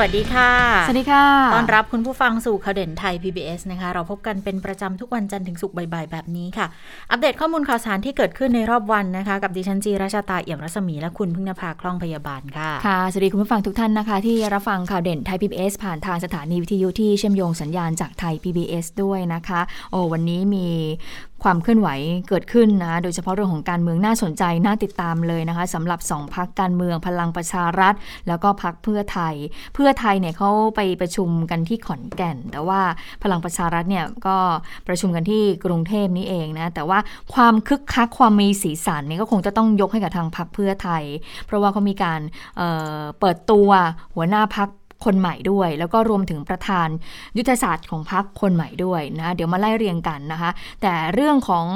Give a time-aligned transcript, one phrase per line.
[0.00, 0.50] วัสดีค่ะ
[0.86, 6.66] สวัสดีค่ะ ต้อนรับคุณผู้ฟังสู่ข่าวเด่นไทย PBS นะคะ เราพบกันเป็นประจำทุกวันจันทร์ถึงศุกร์บ่ายๆ แบบนี้ค่ะ
[7.10, 20.66] อัปเดตข้อมูลข่าวสารที่เกิดขึ้นในรอบวันนะคะ กับดิฉันจีราชาตาเอี่ยมรัศมีและคุณพึ่งนภาคล่องพยาบาลค่ะ ค่ะ สวัสดีคุณผู้ฟังทุกท่านนะคะ ที่รับฟังข่าวเด่นไทย PBS ผ่านทางสถานีวิทยุที่เชื่อมโยงสัญญาณจากไทย PBS ด้วยนะคะ โอ้วันนี้มี
[21.42, 21.88] ความเคลื่อนไหว
[22.28, 27.94] เกิดขึ้นนะ โดยเฉพาะเรื่องของการเมืองน่าสนใจ น่าติดตามเลยนะคะสำหรับสองพักการเมืองพลังประชารัฐ
[28.28, 29.34] แล้วก็พักเพื่อไทย
[29.74, 32.80] เพื่อไทยเนี่ยเขาไปประชุมกันที่ขอนแก่น แต่ว่า
[33.22, 34.36] พลังประชารัฐเนี่ยก็
[34.88, 36.98] ประชุมกันที่กรุงเทพนี้เองนะ แต่ว่า
[37.34, 41.04] ความคึกคักความมีสีสันเนี่ยก็คงจะต้องยกให้กับทางพักเพื่อไทย
[41.46, 42.20] เพราะว่าเขามีการ
[42.56, 43.68] เเปิดตัว
[44.14, 44.68] หัวหน้าพัก
[45.04, 46.88] คนใหม่ด้วย แล้วก็รวมถึงประธาน
[47.38, 50.50] ยุทธศาสตร์ของพรรคคนใหม่ด้วยนะเดี๋ยวมาไล่เรียงกันนะคะ
[50.82, 51.66] แต่เรื่องของ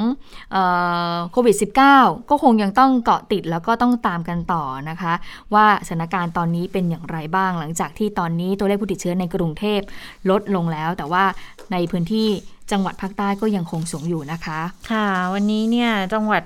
[1.31, 1.55] โควิด
[1.93, 5.13] -19 ก็คงยังต้องเกาะติดแล้วก็ต้องตามกันต่อนะคะ
[5.53, 9.79] ว่าสถานการณ์ตอนนี้เป็นอย่างไรบ้าง หลังจากที่ตอนนี้ตัวเลขผู้ติดเชื้อในกรุงเทพ
[10.29, 11.23] ลดลงแล้ว แต่ว่า
[11.71, 12.27] ในพื้นที่
[12.71, 14.59] จังหวัดภาคใต้ก็ยังคงสูงอยู่นะคะ
[14.91, 16.43] ค่ะ วันนี้เนี่ยจังหวัด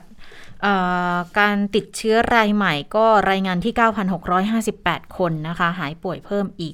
[1.40, 3.74] การติดเชื้อรายใหม่ก็รายงานที่
[4.46, 6.74] 9,658 คนนะคะ หายป่วยเพิ่มอีก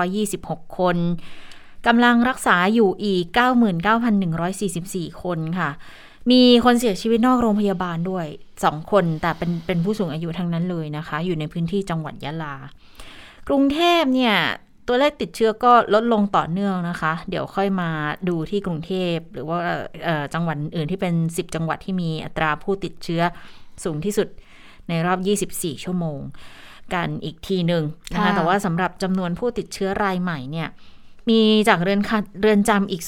[0.00, 0.96] 8,526 คน
[1.86, 3.24] กำลังรักษาอยู่อีก
[4.04, 5.70] 99,144 คนค่ะ
[6.30, 8.26] มีคนเสียชีวิตนอกโรงพยาบาลด้วย
[8.60, 12.54] 2 คน แต่เป็นเป็นผู้สูงอายุทั้งนั้นเลยนะคะ อยู่ในพื้นที่จังหวัดยะลา
[13.48, 14.36] กรุงเทพเนี่ย
[14.88, 17.90] ตัวเลขติดเชื้อก็ลดลงต่อเนื่องนะคะ เดี๋ยวค่อยมา
[18.28, 19.58] ดูที่กรุงเทพ หรือว่า
[20.34, 23.22] จังหวัดอื่นที่เป็น 10 จังหวัดที่มีอัตราผู้ติดเชื้อ
[23.84, 24.28] สูงที่สุด
[24.88, 25.18] ในรอบ
[25.50, 26.20] 24 ชั่วโมง
[26.94, 30.68] กันอีกทีหนึ่งนะคะแต่ว่าสำหรับจำนวนผู้ติดเชื้อรายใหม่เนี่ย
[31.30, 32.00] มีจากเรือน
[32.40, 33.02] เรือนจำอีก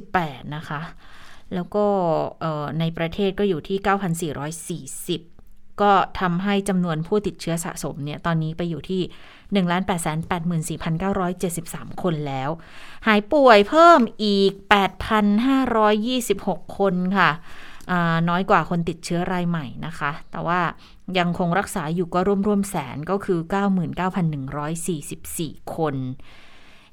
[0.00, 0.80] 218 นะคะ
[1.54, 1.84] แล้วก็
[2.80, 3.78] ในประเทศก็อยู่ที่
[5.20, 9.02] 9,440 ก็ทำให้จำนวนผู้ติดเชื้อสะสมเนี่ย ตอนนี้ไปอยู่ที่
[9.54, 9.90] 1 8 8
[10.68, 12.50] 4 9 7 3 คนแล้ว
[13.06, 14.52] หายป่วยเพิ่มอีก
[16.04, 17.30] 8,526 คนค่ะ
[18.28, 20.60] น้อยกว่าคนติดเชื้อรายใหม่นะคะ แต่ว่า
[21.18, 23.40] ยังคงรักษาอยู่ก็ร่วมๆแสนก็คือ
[24.96, 25.94] 99,144 คน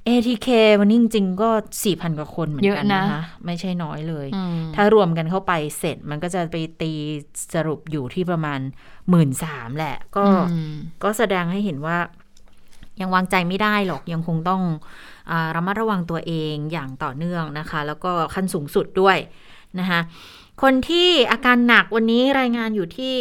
[0.07, 0.47] ATK
[0.79, 1.49] วันนี้จริงๆก็
[1.83, 4.27] 4,000 กว่าคนเหมือนกันนะคะ ไม่ใช่น้อยเลย
[4.75, 6.91] ถ้ารวมกันเข้าไปเสร็จมันก็จะไปตี
[7.53, 9.29] สรุปอยู่ที่ประมาณ 1 3ื่น
[9.77, 10.25] แหละ ก็
[11.03, 11.97] ก็แสดงให้เห็นว่า
[13.01, 14.61] ยังวางใจไม่ได้หรอกยังคงต้อง
[15.31, 19.17] อระมัดระวังตัวเองอย่างต่อเนื่องนะคะ แล้วก็ขั้นสูงสุดด้วย
[19.79, 19.99] นะคะ
[20.63, 23.15] คนที่อาการหนักวันนี้รายงานอยู่ที่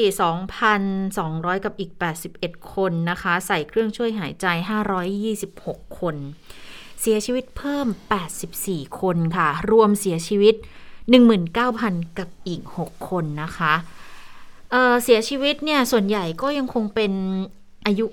[0.59, 1.91] 2,200 กับอีก
[2.33, 4.47] 81 คนนะคะ ใส่เครื่องช่วยหายใจ
[5.25, 6.17] 526 คน
[7.01, 7.87] เสียชีวิตเพิ่ม
[8.43, 10.55] 84 คนค่ะ รวมเสียชีวิต
[11.37, 13.75] 19,000 กับอีก 6 คนนะคะ
[14.71, 17.13] เเสียชีวิตเนี่ย ส่วนใหญ่ก็ยังคงเป็น
[17.87, 18.07] อายุ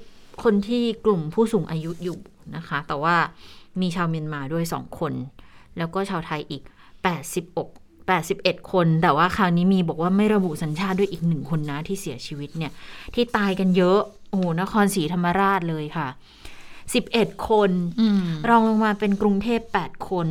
[0.44, 2.20] คนที่กลุ่มผู้สูงอายุอยู่
[2.56, 3.16] นะคะ แต่ว่า
[3.82, 5.14] มีชาวเมียนมาด้วยสองคน
[5.78, 6.64] แล้วก็ชาวไทยอีก
[7.44, 7.68] 86
[8.10, 12.72] 81 คน แต่ว่าคราวนี้มีบอกว่าไม่ระบุสัญชาติด้วยอีกหนึ่งคนนะที่เสียชีวิตเนี่ย
[13.14, 14.00] ที่ตายกันเยอะ
[14.30, 16.08] โอ้นครศรีธรรมราชเลยค่ะ
[16.78, 17.72] 11 คน
[18.50, 20.28] รองลงมาเป็นกรุงเทพ 8 คน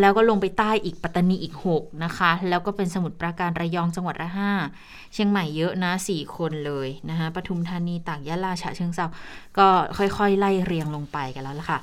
[0.00, 4.52] แล้วก็ลงไปใต้อีกปัตตานีอีก 6 นะคะ แล้วก็เป็นสมุทรปราการระยองจังหวัดละห้า
[5.12, 9.06] เชียงใหม่เยอะนะ 4 คนเลยนะคะปทุมธานีตากยะลาฉะเชิงเซา
[9.58, 9.66] ก็
[9.98, 11.78] ค่อยๆ ไล่เรียงลงไปกันแล้วล่ะค่ะ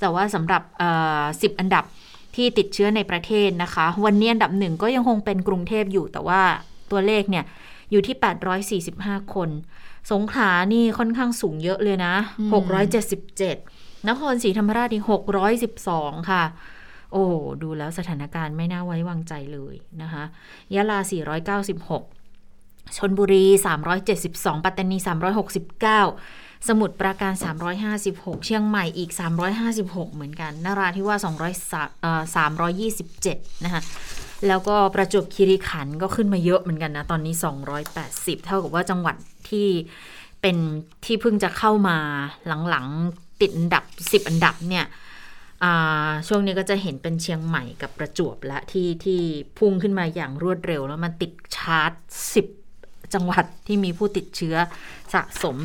[0.00, 0.62] แต่ว่าสำหรับ
[1.42, 1.84] สิบอันดับ
[2.36, 6.40] ที่ติดเชื้อในประเทศนะคะ วันนี้อันดับหนึ่งก็ยังคงเป็นกรุงเทพอยู่แต่ว่า
[6.90, 7.44] ตัวเลขเนี่ย
[7.90, 9.50] อยู่ที่ 845 คน
[10.12, 12.14] สงขลานี่ค่อนข้างสูงเยอะเลยนะ
[13.10, 15.02] 677 นครศรีธรรมราชนี่
[15.66, 17.26] 612 ค่ะโอ้
[17.62, 20.24] ดูแล้วสถานการณ์ไม่น่าไว้วางใจเลยนะคะ
[20.74, 20.98] ยะลา
[22.18, 23.44] 496 ชนบุรี
[24.04, 24.96] 372 ปัตตานี
[25.82, 27.32] 369 สมุทรปราการ
[27.88, 29.10] 356 เชียงใหม่อีก
[29.62, 31.30] 356 เหมือนกันนาราธิวาส200
[32.36, 33.82] 327 นะคะ
[34.46, 37.34] แล้วก็ประจวบคีรีขันธ์ก็ขึ้นมาเยอะเหมือนกันนะ ตอนนี้
[37.90, 39.16] 280 เท่ากับว่าจังหวัด
[39.50, 39.68] ที่
[40.40, 40.56] เป็น
[41.04, 41.96] ที่เพิ่งจะเข้ามา
[42.68, 44.84] หลังๆ ติดอันดับ 10 อันดับเนี่ย
[46.28, 49.20] ช่วงนี้ก็จะเห็นเป็นเชียงใหม่กับประจวบและที่ที่
[49.58, 51.92] พุ่งขึ้นมาอย่างรวดเร็ว แล้วมันติดชาร์ต
[52.52, 54.56] 10 จังหวัดที่มีผู้ติดเชื้อ
[55.14, 55.56] สะสม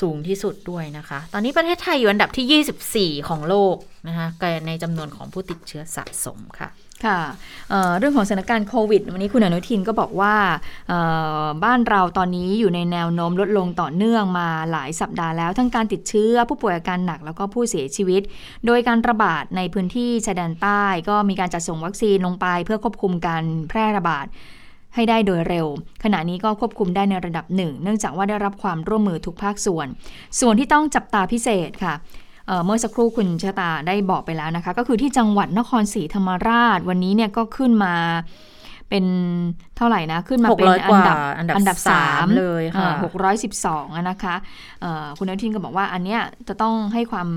[0.00, 3.76] สูงที่สุดด้วยนะคะ ตอนนี้ประเทศไทยอยู่อันดับที่ 24 ของโลก
[4.08, 4.26] นะคะ
[4.66, 6.68] ในจำนวนของผู้ติดเชื้อสะสมค่ะ
[7.04, 7.20] ค่ะ
[7.70, 10.34] เเรื่องของสถานการณ์โควิด วันนี้คุณอนุทินก็บอกว่า
[11.64, 18.22] บ้านเราตอนนี้อยู่ในแนวโน้มลดลงต่อเนื่องมาหลายสัปดาห์แล้ว ทั้งการติดเชื้อผู้ป่วยอาการหนักแล้วก็ผู้เสียชีวิต
[18.66, 24.26] โดยการระบาดในพื้นที่ชายแดนใต้ก็มีการจัดส่งวัคซีนลงไปเพื่อควบคุมการแพร่ระบาด
[24.94, 25.66] ให้ได้โดยเร็ว
[26.04, 29.86] ขณะนี้ก็ควบคุมได้ในระดับหนึ่ง เนื่องจากว่าได้รับความร่วมมือทุกภาคส่วน
[30.40, 31.94] ส่วนที่ต้องจับตาพิเศษค่ะ
[32.64, 37.94] เมื่อสักครู่คุณชะตาได้บอกไปแล้วนะคะ ก็คือที่จังหวัดนครศรีธรรมราชวันนี้เนี่ยก็ขึ้นมา
[38.90, 39.04] เป็น
[39.76, 44.34] เท่าไหร่นะ ขึ้นมาเป็นอันดับอันดับสามเลยค่ะหกร้อยสิบสองนะคะ
[45.18, 47.28] คุณนทินก็บอกว่าอันเนี้ยจะต้องให้ความ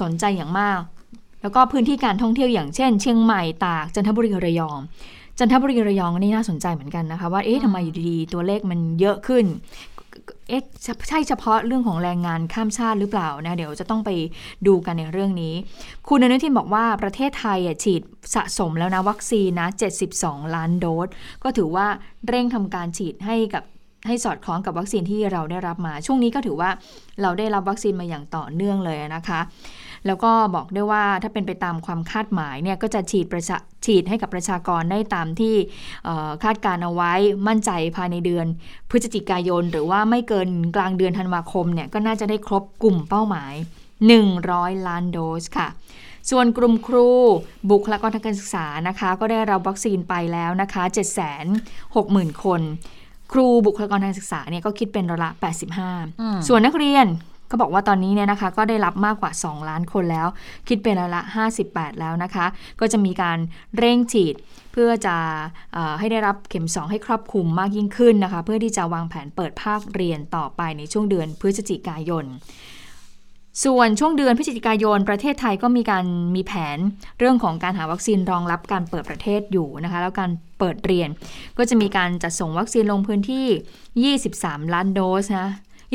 [0.00, 0.80] สนใจอย่างมาก
[1.42, 4.78] แล้วก็พื้นที่การท่องเที่ยวอย่างเช่น เชียงใหม่ตากจันทบุรีระยอง
[5.38, 9.44] จันทบุรีระยองนี่น่าสนใจเหมือนกันนะคะ ว่าเอ๊ะทำไมอยู่ดีๆตัวเลขมันเยอะขึ้น
[10.48, 10.62] เอ๊ะ
[11.08, 14.10] ใช่เฉพาะเรื่องของแรงงานข้ามชาติหรือเปล่านะเดี๋ยวจะต้องไป
[14.66, 15.54] ดูกันในเรื่องนี้
[16.08, 18.02] คุณอนุทินบอกว่าประเทศไทยฉีด
[18.34, 19.68] สะสมแล้วนะวัคซีนนะ
[20.12, 21.08] 72 ล้านโดส
[21.42, 21.86] ก็ถือว่า
[22.28, 23.64] เร่งทำการฉีดให้กับ
[24.06, 26.70] ให้สอดคล้องกับวัคซีนที่เราได้รับมา ช่วงนี้ก็ถือว่า
[27.22, 29.40] เราได้รับวัคซีนมาอย่างต่อเนื่องเลยนะคะ
[30.06, 35.54] แล้วก็บอกด้วยว่าถ้าเป็นไปตามความคาดหมายเนี่ยก็จะฉีดประชาฉีดให้กับประชากรได้ตามที่
[36.44, 37.12] คาดการเอาไว้
[37.48, 38.46] มั่นใจภายในเดือน
[38.90, 43.54] พฤศจิกายน หรือว่าไม่เกินกลางเดือนธันวาคมเนี่ยก็น่าจะได้ครบกลุ่มเป้าหมาย
[44.20, 45.68] 100 ล้านโดสค่ะ
[46.30, 47.08] ส่วนกลุ่มครู
[47.70, 50.82] บุคลากรทางการศึกษานะคะ ก็ได้รับวัคซีนไปแล้วนะคะ
[51.62, 52.60] 760,000 คน
[53.32, 55.30] ครูบุคลากรทางศึกษาเนี่ยก็คิดเป็นร้อยละ
[55.88, 57.06] 85 ส่วนนักเรียน
[57.50, 60.26] ก็บอกว่าตอนนี้เนี่ยนะคะก็ได้รับมากกว่า 2 ล้านคนแล้ว
[60.68, 61.22] คิดเป็นละละ
[61.62, 62.46] 58 แล้วนะคะ
[62.80, 63.38] ก็จะมีการ
[63.78, 64.34] เร่งฉีด
[64.72, 65.16] เพื่อจะ
[65.98, 72.26] ให้ได้รับเข็ม 2 ให้ครอบคลุมมากยิ่งขึ้นนะคะ เพื่อที่จะวางแผนเปิดภาคเรียนต่อไปในช่วงเดือนพฤศจิกายน
[73.64, 76.04] ส่วนช่วงเดือนพฤศจิกายนประเทศไทยก็มีการ
[76.34, 76.78] มีแผน
[77.18, 81.08] เรื่องของการหาวัคซีนรองรับการเปิดประเทศอยู่นะคะแล้วการเปิดเรียน
[81.58, 85.50] ก็จะมีการจัดส่งวัคซีนลงพื้นที่ 23 ล้านโดสนะ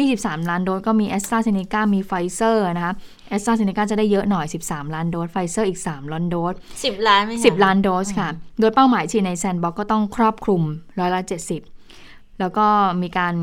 [0.09, 2.93] 23 ล้านโดสก็มีแอสตราเซเนกามีไฟเซอร์นะคะ
[3.29, 10.61] แอสตราเซเนกาจะได้เยอะหน่อย 13 ล้านโดสไฟเซอร์อีก 3 ล้านโดส 10 ล้านไหม10ล้านโดสค่ะ โดยเป้าหมายฉีดใน sandbox ก็ต้องครอบคลุม
[10.99, 12.67] ร้อยละ70 แล้วก็
[13.01, 13.35] มีการ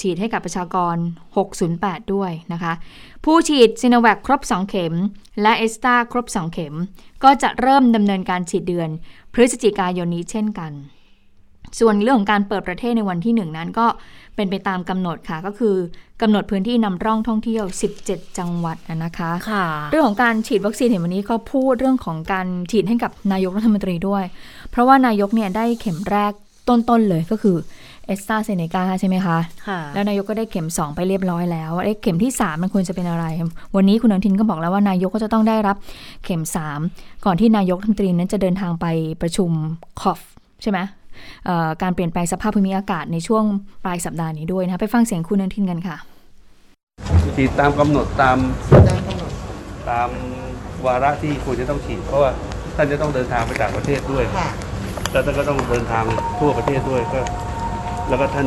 [0.00, 0.96] ฉีดให้กับประชากร
[1.54, 2.72] 608 ด้วยนะคะ
[3.24, 4.94] ผู้ฉีดซีโนแวคครบ 2 เข็ม
[5.42, 6.74] และเอสตาครบ 2 เข็ม
[7.24, 8.88] ก็จะเริ่มดำเนินการฉีดเดือน
[9.32, 10.72] พฤศจิกายนนี้เช่นกัน
[11.80, 13.86] ส่วนเรื่องของการเปิดประเทศในวันที่หนึ่งนั้นก็
[14.36, 15.74] เป็นไปตามกำหนดค่ะ ก็คือ
[16.22, 17.64] กำหนดพื้นที่นำร่องท่องเที่ยว
[18.02, 24.24] 17 จังหวัดนะคะค่ะ เรื่องของการฉีดวัคซีนเห็นวันนี้เขาพูดเรื่องของการฉีดให้กับนายกรัฐมนตรีด้วย
[24.70, 26.32] เพราะว่านายกเนี่ยได้เข็มแรก
[26.68, 27.56] ต้นๆเลยก็คือ
[28.06, 29.38] เอสตาเซเนกาใช่ไหมคะ
[29.68, 33.24] ค่ะแล้วนายกก็ได้เข็ม 2 ไปเรียบร้อยแล้วไอ้เข็มที่ 3 มันควรจะเป็นอะไร
[33.76, 35.76] วันนี้คุณอนุทินก็บอกแล้วว่านายกก็จะต้องได้รับ
[36.24, 36.42] เข็ม
[36.84, 38.86] 3 ก่อนที่นายกรัฐมนตรีนั้นจะเดินทางไป
[39.22, 39.50] ประชุม
[40.00, 40.20] คอฟ
[40.62, 40.78] ใช่ไหม
[41.82, 43.44] การเปลี่ยนแปลงสภาพภูมิอากาศในช่วง
[43.84, 45.96] ปลายสัปดาห์นี้ด้วยนะคะไปฟังเสียงคุณนันทินกันค่ะ
[47.36, 48.38] ฉีดตามกำหนดตาม
[49.90, 50.08] ตาม
[50.86, 52.30] วาระที่ควรจะต้องฉีด เพราะว่า
[52.76, 54.24] ท่านจะต้องเดินทางไปต่างประเทศด้วย
[55.12, 56.04] แล้วท่านก็ต้องเดินทาง
[56.40, 57.20] ทั่วประเทศด้วยก็
[58.08, 58.46] แล้วก็ท่าน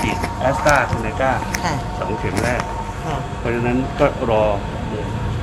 [0.00, 1.32] ฉีดแอสตราเซเนกา
[1.98, 2.60] สองเข็มแรก
[3.38, 4.42] เพราะฉะนั้นก็รอ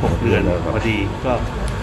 [0.03, 1.33] หกเดือนพอดีก็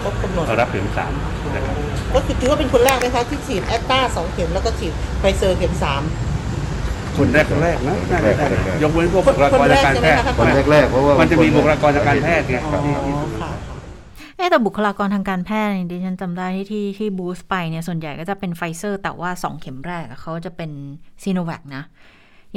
[0.05, 1.11] รับเข็มสาม
[1.55, 1.75] นะครับ
[2.13, 6.01] ก็คือถือว่าเป็นคนแรกไหมคะที่ฉีดแอสตราสองเข็มแล้วก็ฉีดไฟเซอร์เข็มสาม
[7.17, 7.95] คนแรกแรกนะ
[8.83, 12.57] ยกเว้นพวกบุคลากรทางการแพทย์คนแรกแรกเพราะว่ามันจะมีบุคลากรทางการแพทย์ไง
[14.37, 20.71] เอแต่บุคลากรทางการแพทย์ดิฉันจำได้ที่ที่ที่ boost ไปเนี่ยส่วนใหญ่ก็จะเป็นไฟเซอร์ แต่ว่าสองเข็มแรกเขาจะเป็น
[21.23, 21.83] ซีโนแวคนะ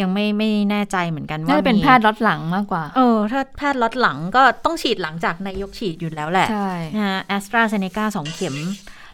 [0.01, 8.57] ยังไม่ไม่แน่ใจเหมือนกันว่าเป็นแพทย์ล็อตหลังมากกว่า เออ ถ้าแพทย์ล็อตหลังก็ต้องฉีดหลังจากนายกฉีดอยู่แล้วแหละ ใช่นะฮะแอสตราเซเนกาสองเข็ม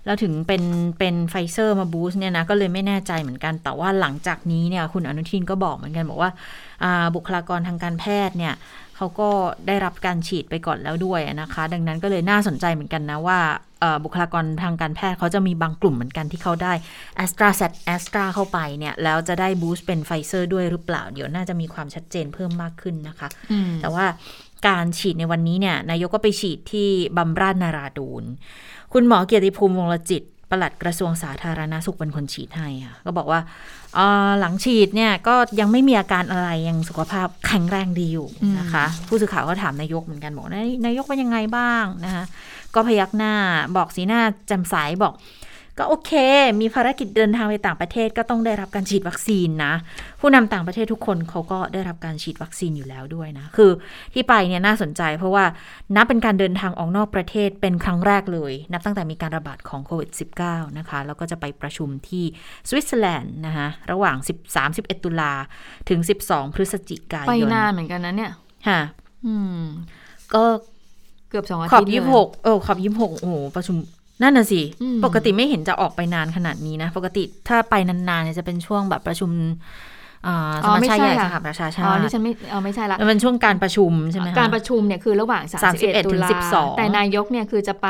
[0.06, 0.62] แล้วถึงเป็น
[0.99, 6.30] เป็นไฟเซอร์มา boost เนี่ยนะ ก็เลยไม่แน่ใจเหมือนกัน แต่ว่าหลังจากนี้เนี่ย คุณอนุทินก็บอกเหมือนกันบอกว่า
[7.14, 8.54] บุคลากรทางการแพทย์เนี่ย
[8.99, 9.31] เขาก็
[9.67, 13.40] ได้รับการฉีดไปก่อนแล้วด้วยนะคะ ดังนั้นก็เลยน่าสนใจเหมือนกันนะว่า
[14.05, 16.73] บุคลากรทางการแพทย์เขาจะมีบางกลุ่มเหมือนกันที่เขาได้
[17.17, 23.28] แอสตราเซตแอสตราเข้าไปเนี่ย แล้วจะได้ boost เป็นไฟเซอร์ด้วยหรือเปล่า เดี๋ยวน่าจะมีความชัดเจนเพิ่มมากขึ้นนะคะ
[23.81, 24.07] แต่ว่า
[24.69, 28.25] การฉีดในวันนี้เนี่ย นายกก็ไปฉีดที่บำราศนราดูร
[28.93, 33.40] คุณหมอเกียรติภูมิวงศ์รจิต ปลัดกระทรวงสาธารณสุขเป็นคนฉีดให้ค่ะก็บอกว่า
[34.40, 38.28] หลังฉีดเนี่ยก็ยังไม่มีอาการอะไรยังสุขภาพแข็งแรงดีอยู่
[38.59, 40.47] นะคะ ผู้สื่อข่าวก็ถามนายกเหมือนกันบอก
[40.87, 42.25] นายกเป็นยังไงบ้างนะคะ
[42.75, 43.35] ก็พยักหน้า
[43.76, 45.12] บอกสีหน้าแจ่มใสบอก
[45.78, 46.12] ก็โอเค
[46.61, 49.75] มีภารกิจเดินทางไปต่างประเทศก็ต้องได้รับการฉีดวัคซีนนะ
[50.20, 53.70] ผู้นำต่างประเทศทุกคนเขาก็ได้รับการฉีดวัคซีนอยู่แล้วด้วยนะ คือ
[54.14, 55.44] ที่ไปเนี่ยน่าสนใจ เพราะว่า
[55.97, 60.11] นับเป็นการเดินทางออกนอกประเทศเป็นครั้งแรกเลย นับตั้งแต่มีการระบาดของโควิด
[60.44, 62.25] -19 นะคะ แล้วก็จะไปประชุมที่
[62.68, 64.16] สวิตเซอร์แลนด์นะคะระหว่าง
[64.61, 65.32] 13-11 ตุลา
[65.88, 68.32] ถึง 12 พฤศจิกายน ไปนานเหมือนกันนะเนี่ย
[68.68, 68.80] ค่ะ
[69.26, 69.62] อืม
[70.35, 70.44] ก็
[71.30, 73.76] เกือบสองอาขอทิตบย์ยี่เลยหกเออขอบยี่หกโอ้โหประชุม
[74.22, 79.30] นั่นน่ะสิอืมปกติไม่เห็นจะออกไปนานขนาดนี้นะ ปกติถ้าไปนานๆเนี่ยจะเป็นช่วงแบบประชุม
[80.26, 87.88] อ่าสอ๋อมัชไม่ชาใช่ใหญ่สค่ะหประชาชาอ๋อตินี่ฉันไม่เอาไม่ใช่ละมันเป็นช่วงการประชุมใช่ไหมคะการประชุมเนี่ยคือระหว่าง 31 31ตุลาถึง12 แต่นายกเนี่ยคือจะไป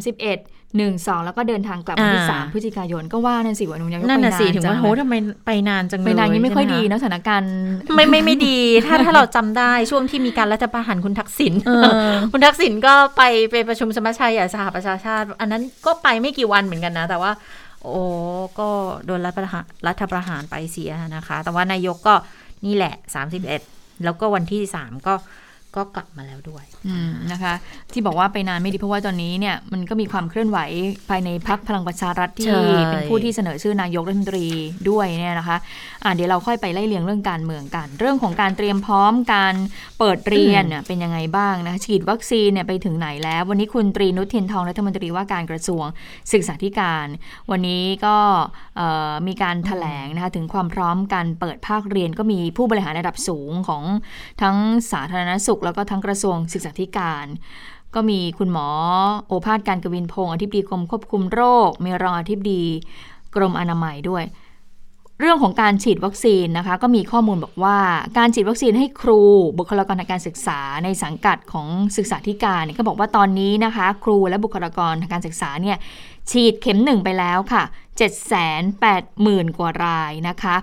[0.00, 5.14] 31 1 2แล้วก็เดินทางกลับวันที่อ่า3พฤศจิกายนก็ว่านั่นสิวันนายกนั่นน่ะไปสิถึงว่าจัโหทำไม
[5.46, 7.52] ไปนานจังเลยไปนานยังไม่ค่อยดีใช่หนะสถานการณ์
[7.94, 8.56] ไม่ไม่ไม่ดี
[8.86, 11.70] ถ้าถ้าเราจำได้ช่วงที่มีการรัฐประหารคุณทักษิณเอ
[12.10, 17.32] อคุณทักษิณก็ไปไปประชุมสมัชชาใหญ่สหประชาชาติ อันนั้นก็ไปไม่กี่วันเหมือนกันนะ แต่ว่า
[17.82, 18.02] โอ้
[18.58, 18.68] ก็
[19.06, 22.14] โดนรัฐประหารรัฐประหารไปเสียนะคะ แต่ว่านายกก็
[22.66, 22.94] นี่แหละ
[23.46, 25.14] 31แล้วก็วันที่3ก็
[25.76, 27.54] ก็กลับมาแล้วด้วยอืมนะคะ
[27.92, 30.58] ที่บอกว่าไปนานไม่ดีเพราะว่าตอนนี้เนี่ยมันก็มีความเคลื่อนไหว
[31.08, 34.46] ภายในพักพลังประชารัฐใช่ที่เป็นผู้ที่เสนอชื่อนายกรัฐมนตรี
[34.90, 35.56] ด้วยเนี่ยนะคะ
[36.04, 39.54] อ่าเดี๋ยวเราค่อยไปไล่เรียงเรื่องการเมืองกัน เรื่องของการเตรียมพร้อมการ
[39.98, 45.84] เปิดเรียนเนี่ยเป็นยังไงบ้างนะฉีดวัคซีนเนี่ยไปถึงไหนแล้ว วันนี้คุณตรีนุชเทียนทองรัฐมนตรีว่าการกระทรวง
[46.32, 47.06] ศึกษาธิการ
[47.50, 48.16] วันนี้ก็
[48.76, 53.82] เอ่อมีการแถลงนะคะถึงความพร้อมการเปิดภาคเรียนก็มีผู้บริหารระดับสูงของ
[54.42, 54.56] ทั้ง
[54.92, 57.26] สาธารณสุขแล้วก็ทั้งกระทรวงศึกษาธิการ
[57.94, 58.68] ก็มีคุณหมอ
[59.26, 62.62] โอภาสการกวินพงศ์อธิบดีกรมควบคุมโรค มีรองอธิบดี
[63.34, 64.24] กรมอนามัยด้วย
[65.20, 67.78] เรื่องของการฉีดวัคซีนนะคะ ก็มีข้อมูลบอกว่า
[68.18, 69.20] การฉีดวัคซีนให้ครู
[69.58, 75.76] บุคลากรทางการศึกษาในสังกัดของศึกษาธิการเนี่ยก็บอกว่าตอนนี้นะคะ ครูและบุคลากรทางการศึกษาเนี่ย
[76.30, 77.62] ฉีดเข็มหนึ่งไปแล้วค่ะ
[77.96, 80.56] 780,000 กว่ารายนะคะ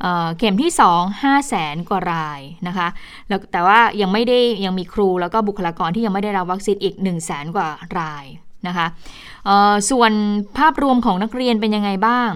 [0.00, 2.88] เเข็มที่ 2 500,000กว่ารายนะคะ
[3.28, 8.24] แล้วแต่ว่ายังไม่ได้ยังมีครูแล้วก็บุคลากรที่ยังไม่ได้รับวัคซีนอีก 1 0 0 0 0แกว่าราย
[8.66, 8.86] นะคะ
[9.90, 10.12] ส่วน
[10.58, 12.30] ภาพรวมของนักเรียนเป็นยังไงบ้าง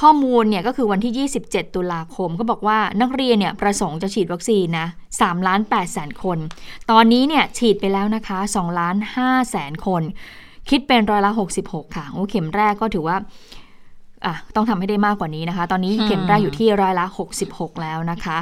[0.00, 6.38] ข้อมูลเนี่ยก็คือวันที่ 27 ตุลาคม ก็บอกว่านักเรียนเนี่ยประสงค์จะฉีดวัคซีนนะ3ล้าน8แสนคน
[6.90, 10.02] ตอนนี้เนี่ยฉีดไปแล้วนะคะ2ล้าน5แสนคน
[10.70, 11.30] คิดเป็นร้อยละ
[11.62, 13.16] 66 ค่ะ โอ้เข็มแรกก็ถือว่า
[14.26, 17.06] อะต้องทำให้ได้มากกว่านี้นะคะ ตอนนี้เข็มแรกอยู่ที่ร้อยละ
[17.44, 18.38] 66 แล้วนะคะ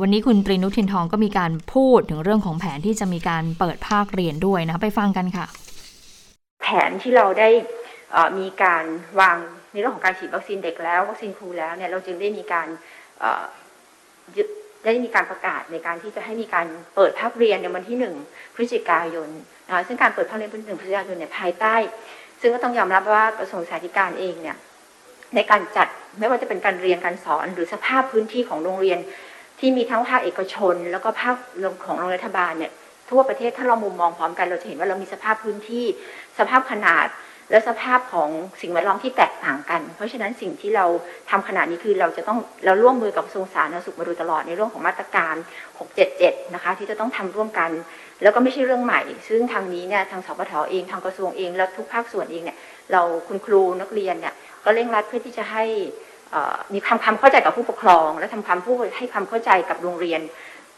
[0.00, 5.46] วันนี้คุณตรีนุชเทียนทองก็มีการพูดถึงเรื่องของแผนที่จะมีการเปิดภาคเรียนด้วยนะคะไปฟังกันค่ะ
[6.62, 7.48] แผนที่เราได้
[8.38, 8.84] มีการ
[9.20, 9.36] วาง
[9.72, 12.68] ในเรื่องของการฉีดวัคซีนเด็กแล้ววัคซีนครูแล้วเนี่ยเราจึงได้มีการ
[14.84, 18.14] ได้มีการประกาศในการที่จะให้มีการเปิดภาคเรียนในวันที่หนึ่ง
[18.54, 19.28] พฤศจิกายน
[19.86, 21.76] ซึ่งการเปิดภาคเรียนวันหนึ่งพฤศจิกายนเนี่ยภายใต้
[22.40, 24.56] ซึ่งก็ต้องยอมรับว่ากระทรวงสาธารณสุขเองเนี่ย
[25.34, 25.88] ในการจัด
[26.18, 28.98] ไม่ว่าจะเป็นการเรียนการสอน หรือสภาพพื้นที่ของโรงเรียน
[29.60, 31.34] ที่มีทั้งภาคเอกชน แล้วก็ภาค
[31.84, 32.72] ของโรงรัฐบาลเนี่ย
[33.10, 35.84] ทั่วประเทศถ้าเรามุมมองพร้อมกันเราจะเห็นว่าเรามีสภาพพื้นที่
[36.38, 37.06] สภาพขนาด
[37.50, 40.86] และสภาพของสิ่งแวดล้อมที่แตกต่างกัน เพราะฉะนั้นสิ่งที่เรา
[41.30, 45.34] ทำขนาดนี้คือเราจะต้องเราร่วมมือกับกระทรวงสาธารณสุขมาโดยตลอดในเรื่องของมาตรการ
[45.94, 47.70] 677 นะคะที่จะต้องทำร่วมกัน
[48.22, 52.58] แล้วก็ไม่ใช่เรื่องใหม่ ซึ่งทางนี้เนี่ยทางสปทเองทางกระทรวงเองและทุกภาคส่วนเองเนี่ย
[52.92, 55.64] เราคุณครูนักเรียนเนี่ยก็เร่งรัดเพื่อที่จะให้
[56.74, 60.20] มีความความเข้าใจกับผู้ปกครอง และทำความผู้ให้ความเข้าใจกับโรงเรียน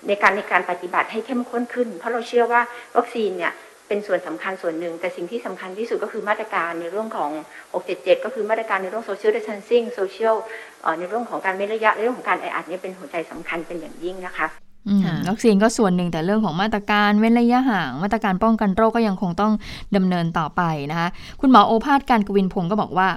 [0.09, 2.61] ในการในการปฏิบัติให้เข้มข้นขึ้น เพราะเราเชื่อว่า
[2.97, 3.53] วัคซีนเนี่ย
[3.89, 7.31] เป็นส่วนสำคัญส่วนหนึ่ง แต่สิ่งที่สำคัญที่สุดก็คือมาตรการในเรื่องของ
[7.79, 10.37] 677 ก็คือมาตรการในเรื่อง social distancing social
[10.99, 14.64] ในเรื่องของการเว้นระยะในเรื่องของการแออัดเนี่ยเป็นหัวใจสำคัญเป็นอย่างยิ่งนะคะ
[15.29, 19.53] วัคซีนก็ส่วนหนึ่งแต่เรื่องของมาตรการเว้นระยะห่าง มาตรการป้องกันโรคก็ยังคงต้อง
[19.97, 21.09] ดำเนินต่อไปนะคะ
[21.41, 23.09] คุณหมอโอภาสการกวินพงศ์ก็บอกว่า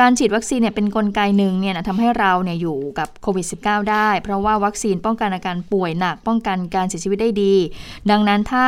[0.00, 7.54] การฉีดวัคซีนเนี่ยเป็นนกลไกหนึ่งเนี่ยนะทำให้เราเนี่ยอยู่กับโควิด -19 ได้ เพราะว่าวัคซีนป้องกันอาการป่วยหนัก ป้องกันการเสียชีวิตได้ดี
[8.10, 8.66] ดังนั้นถ้า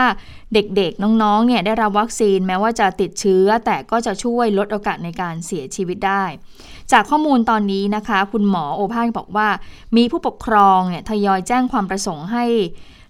[0.54, 6.24] เด็กๆ น้องๆเนี่ยได้รับวัคซีนแม้ว่าจะติดเชื้อ แต่ก็จะช่วยลดโอกาสในการเสียชีวิตได้
[6.92, 9.48] จากข้อมูลตอนนี้นะคะ คุณหมอโอภาสบอกว่า
[9.96, 12.43] มีผู้ปกครองเนี่ยทยอยแจ้งความประสงค์ให้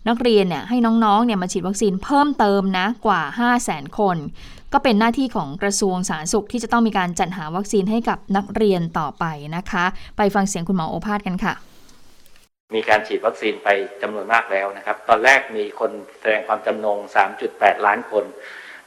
[0.08, 4.16] นักเรียนเนี่ยให้น้องๆเนี่ยมาฉีดวัคซีนเพิ่มเติมนะกว่า 5 0 0 0 0 0 คน
[4.72, 9.24] ก็เป็นหน้าที่ของกระทรวงสาธารณสุขที่จะต้องมีการจัดหาวัคซีนให้กับนักเรียนต่อไป
[9.56, 9.84] นะคะ
[10.16, 11.54] ไปฟังเสียงคุณหมอโอภาสกันค่ะ
[12.74, 13.68] มีการฉีดวัคซีนไป
[14.02, 16.98] จำนวนมากแล้วนะครับ ตอนแรกมีคนแสดงความจำนง
[17.42, 18.24] 3.8 ล้านคน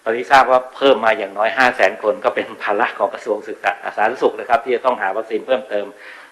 [0.04, 5.86] ตอนนี้ทราบว่าเพิ่มมาอย่างน้อย 5 0 0 0 0 0 คนก็เป็นภาระของกระทรวงศึกษาสาธารณสุขนะครับ ที่จะต้องหาวัคซีนเพิ่มเติม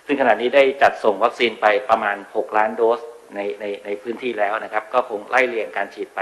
[0.06, 3.00] ซึ่งขณะนี้ได้จัดส่งวัคซีนไปประมาณ 6 ล้านโดส
[3.36, 6.20] ในในในพื้นที่แล้วนะครับ ก็คงไล่เรียงการฉีดไป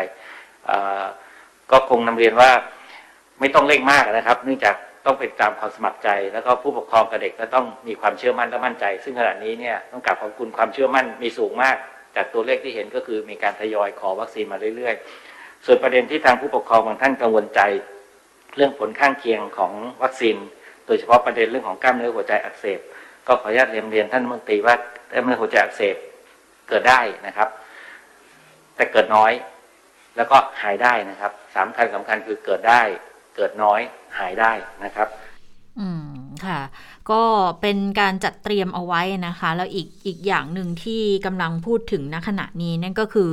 [1.72, 2.51] ก็คงนำเรียนว่า
[3.39, 11.75] ไม่ต้องเร่งมากนะครับ เนื่องจากต้องเป็นตามความสมัครใจ แล้วก็ผู้ปกครองกับเด็กก็ต้องมีความเชื่อมั่นและมั่นใจ ซึ่งขณะนี้เนี่ยต้องกราบขอบคุณความเชื่อมั่นมีสูงมาก
[12.15, 17.62] จากตัวเลขที่เห็นก็คือมีการทยอยขอวัคซีนมาเรื่อยๆ ส่วนประเด็นที่ทางผู้ปกครองบางท่านกังวลใจ
[18.55, 20.36] เรื่องผลข้างเคียงของวัคซีน
[20.86, 22.79] โดยเฉพาะประเด็นเรื่องของกล้ามเนื้อหัวใจอักเสบ
[23.27, 24.75] ก็ขออนุญาตเรียนเรียนท่านมนตรีว่า
[25.12, 25.96] กล้ามเนื้อหัวใจอักเสบ
[26.70, 27.50] เกิดได้นะครับ
[28.75, 29.32] แต่เกิดน้อย
[30.15, 32.82] แล้วก็หายได้นะครับสำคัญสำคัญคือเกิดได้
[33.36, 33.82] เกิดน้อย
[34.20, 34.51] หายได้
[34.84, 35.08] นะครับ
[35.79, 36.08] อืม
[36.46, 36.60] ค่ะ
[37.12, 37.22] ก็
[37.62, 43.29] เป็นการจัดเตรียมเอาไว้นะคะ แล้วอีกอีกอย่างหนึ่งที่กำลังพูดถึงณขณะนี้นั่นก็คือ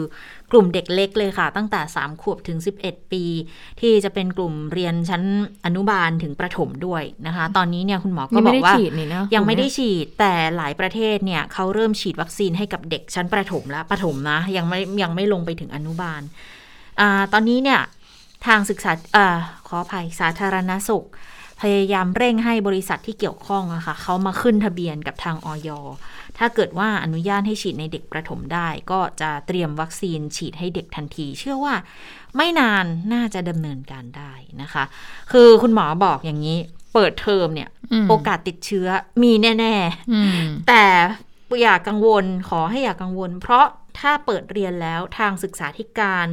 [0.52, 3.24] กลุ่มเด็กเล็กเลยค่ะ ตั้งแต่ 3 ขวบถึง 11 ปี
[3.80, 5.22] ที่จะเป็นกลุ่มเรียนชั้น
[5.64, 8.74] อนุบาลถึงประถมด้วยนะคะ ตอนนี้เนี่ยคุณหมอก็บอกว่า
[9.34, 16.22] ยังไม่ได้ฉีดแต่หลายประเทศเนี่ยเขาเริ่มฉีดวัคซีนให้กับเด็กชั้นประถมแล้วประถมนะยังไม่ยังไม่ลงไปถึงอนุบาล
[17.00, 17.80] อ่าตอนนี้เนี่ย
[18.46, 21.06] ทางศึกษาอ่าขออภัยสาธารณสุข
[21.62, 25.68] พยายามเร่งให้บริษัทที่เกี่ยวข้องอะค่ะเขามาขึ้นทะเบียนกับทางออย
[26.38, 31.74] ถ้าเกิดว่าอนุญาตให้ฉีดในเด็กประถมได้ ก็จะเตรียมวัคซีนฉีดให้เด็กทันที เชื่อว่า
[32.36, 34.84] ไม่นานน่าจะดำเนินการได้นะคะ
[35.32, 36.58] คือคุณหมอบอกอย่างนี้
[36.94, 37.68] เปิดเทอมเนี่ย
[38.08, 38.88] โอกาสติดเชื้อ
[39.22, 39.74] มีแน่
[40.22, 40.84] ๆ แต่
[41.62, 43.66] อย่ากังวลขอให้อย่ากังวล เพราะ
[43.98, 46.28] ถ้าเปิดเรียนแล้วทางศึกษาธิการ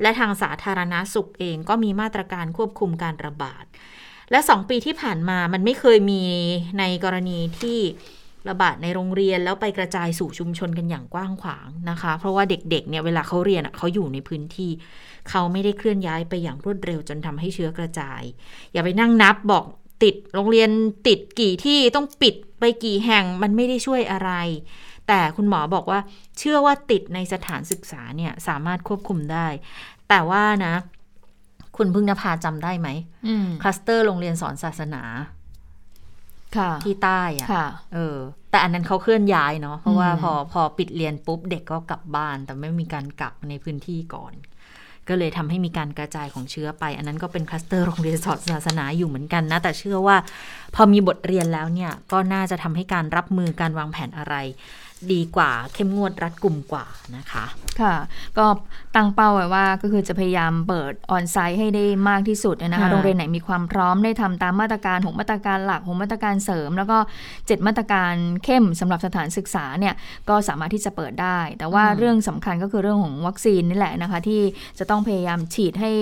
[0.00, 3.64] และทางสาธารณาสุขเองก็มีมาตรการควบคุมการระบาด
[4.30, 6.22] และสองปีที่ผ่านมามันไม่เคยมี
[6.78, 7.78] ในกรณีที่
[8.48, 14.70] ระบาดในโรงเรียนแล้วไปกระจายสู่ชุมชนกันอย่างกว้างขวางนะคะ เพราะว่าเด็กๆเนี่ยเวลาเขาเรียนเขาอยู่ในพื้นที่
[15.30, 18.22] เขาไม่ได้เคลื่อนย้ายไปอย่างรวดเร็วจนทำให้เชื้อกระจาย
[18.72, 19.64] อย่าไปนั่งนับบอก
[20.02, 20.70] ติดโรงเรียน
[21.08, 24.30] ติดกี่ที่ต้องปิดไปกี่แห่งมันไม่ได้ช่วยอะไร
[25.08, 26.00] แต่คุณหมอบอกว่า
[26.38, 29.46] เชื่อว่าติดในสถานศึกษาเนี่ยสามารถควบคุมได้
[30.08, 30.74] แต่ว่านะ
[31.76, 32.88] คุณพึ่งนภาจำได้ไหม
[33.62, 35.02] คลัสเตอร์โรงเรียนสอนศาสนา
[36.84, 37.48] ที่ใต้อะ
[37.94, 38.18] เออ
[38.50, 44.34] แต่อันนั้นเขาเคลื่อนย้ายเนาะ เพราะว่าพอพอปิดเรียนปุ๊บเด็กก็กลับบ้าน แต่ไม่มีการกักในพื้นที่ก่อน
[45.08, 50.16] ก็เลยทำให้มีการกระจายของเชื้อไป อันนั้นก็เป็นคลัสเตอร์โรงเรียนสอนศาสนาอยู่เหมือนกันนะ แต่เชื่อว่า
[50.74, 54.34] พอมีบทเรียนแล้วเนี่ย ก็น่าจะทำให้การรับมือการวางแผนอะไร
[55.12, 57.44] ดีกว่า เข้มงวดรัดกลุ่มกว่านะคะ
[57.80, 57.94] ค่ะ
[58.38, 58.46] ก็
[58.94, 66.98] ตั้งเป้าไว้ว่าก็คือจะพยายามเปิดออนไซต์ให้ได้มากที่สุดนะคะโรงเรียนไหนมีความพร้อมได้ทำตามมาตรการหกมาตรการหลักหกมาตรการเสริม แล้วก็
[67.46, 68.14] เจ็ดมาตรการ
[68.44, 69.94] เข้มสำหรับสถานศึกษาเนี่ย
[70.28, 74.40] ก็สามารถที่จะเปิดได้ แต่ว่าเรื่องสำคัญก็คือเรื่องของวัคซีนนี่แหละนะคะที่
[74.78, 75.92] จะต้องพยายามฉีดให้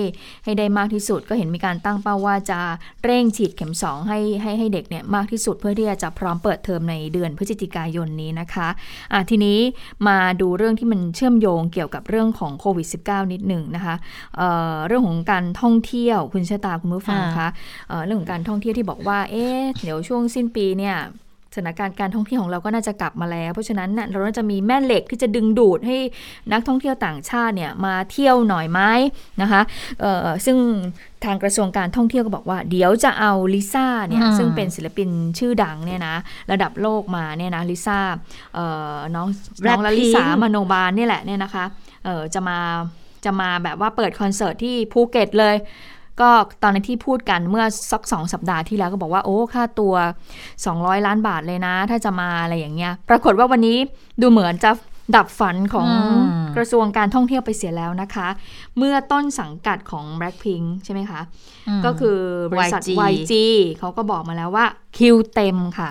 [0.43, 2.59] ให้ได้มากที่สุด ก็เห็นมีการตั้งเป้าว่าจะ
[3.03, 8.75] เร่งฉีดเข็ม2ให้ให้ให้เด็กเนี่ยมากที่สุดเพื่อที่จะพร้อมเปิดเทอมในเดือนพฤศจิกายนนี้นะคะอะ
[9.29, 9.59] ทีนี้
[10.07, 13.95] มาดูเรื่องที่มันเชื่อมโยงเกี่ยวกับเรื่องของโควิด -19 นิดหนึ่งนะคะ
[14.37, 17.47] เเรื่องของการท่องเที่ยวคุณชะตาคุณผู้ฟังคะ
[17.89, 20.97] เเรื่องของการท่องเที่ยวที่บอกว่าเอ๊ะเดี๋ยวช่วงสิ้นปีเนี่ย
[21.53, 25.97] สถานการณ์การท่องเที่ยวของเราก็น่าจะกลับมาแล้ว เพราะฉะนั้นเราน่าจะมีแม่เหล็กที่จะดึงดูดให้
[26.51, 28.81] นักท่องเที่ยวต่างชาติเนี่ยมาเที่ยวหน่อยไหม
[29.41, 29.61] นะคะ
[30.45, 30.57] ซึ่ง
[31.25, 36.15] ทางกระทรวงการท่องเที่ยวก็บอกว่า เดี๋ยวจะเอาลิซ่าเนี่ยซึ่งเป็นศิลปินชื่อดังเนี่ยนะ
[36.51, 37.99] ระดับโลกมาเนี่ยนะลิซ่า
[39.15, 39.27] น้อง
[39.67, 41.65] น้องลลิษามโนบาลนี่แหละเนี่ยนะคะ
[42.33, 42.59] จะมา
[43.25, 45.55] จะมาแบบว่าเปิดคอนเสิร์ตที่ภูเก็ตเลย
[46.21, 46.29] ก็
[46.63, 49.93] ตอนนั้นที่พูดกันเมื่อสักสองสัปดาห์ที่แล้วก็บอกว่าโอ้ค่าตัว
[50.49, 53.77] 200 ล้านบาทเลยนะ ถ้าจะมาอะไรอย่างเงี้ย ปรากฏว่าวันนี้
[54.21, 54.71] ดูเหมือนจะ
[55.15, 55.89] ดับฝันของ
[56.55, 58.27] กระทรวงการท่องเที่ยวไปเสียแล้วนะคะ
[58.77, 61.21] เมื่อต้นสังกัดของ Blackpink ใช่ไหมคะ
[61.85, 62.17] ก็คือ
[62.51, 63.33] บริษัท YG
[63.79, 64.65] เขาก็บอกมาแล้วว่า
[64.97, 65.89] คิวเต็มค่ะ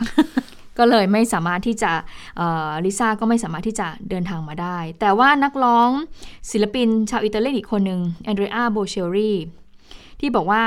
[0.78, 1.92] ก็เลยไม่สามารถที่จะ
[2.84, 5.90] ลิซ่าก็ไม่สามารถที่จะเดินทางมาได้ แต่ว่านักร้อง
[6.50, 9.32] ศิลปินชาวอิตาลีอีกคนหนึ่งแอนเดรียโบเชลรี
[10.22, 10.62] ที่บอกว่า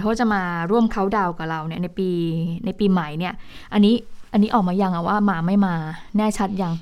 [0.00, 2.08] เขาจะมาร่วมเขาดาวกับเราเนี่ยในปี
[2.64, 3.34] ในปีใหม่เนี่ย
[3.72, 3.94] อันนี้
[4.32, 5.74] อันนี้ออกมายังอะว่ามาไม่มา
[6.16, 6.74] แน่ชัดยัง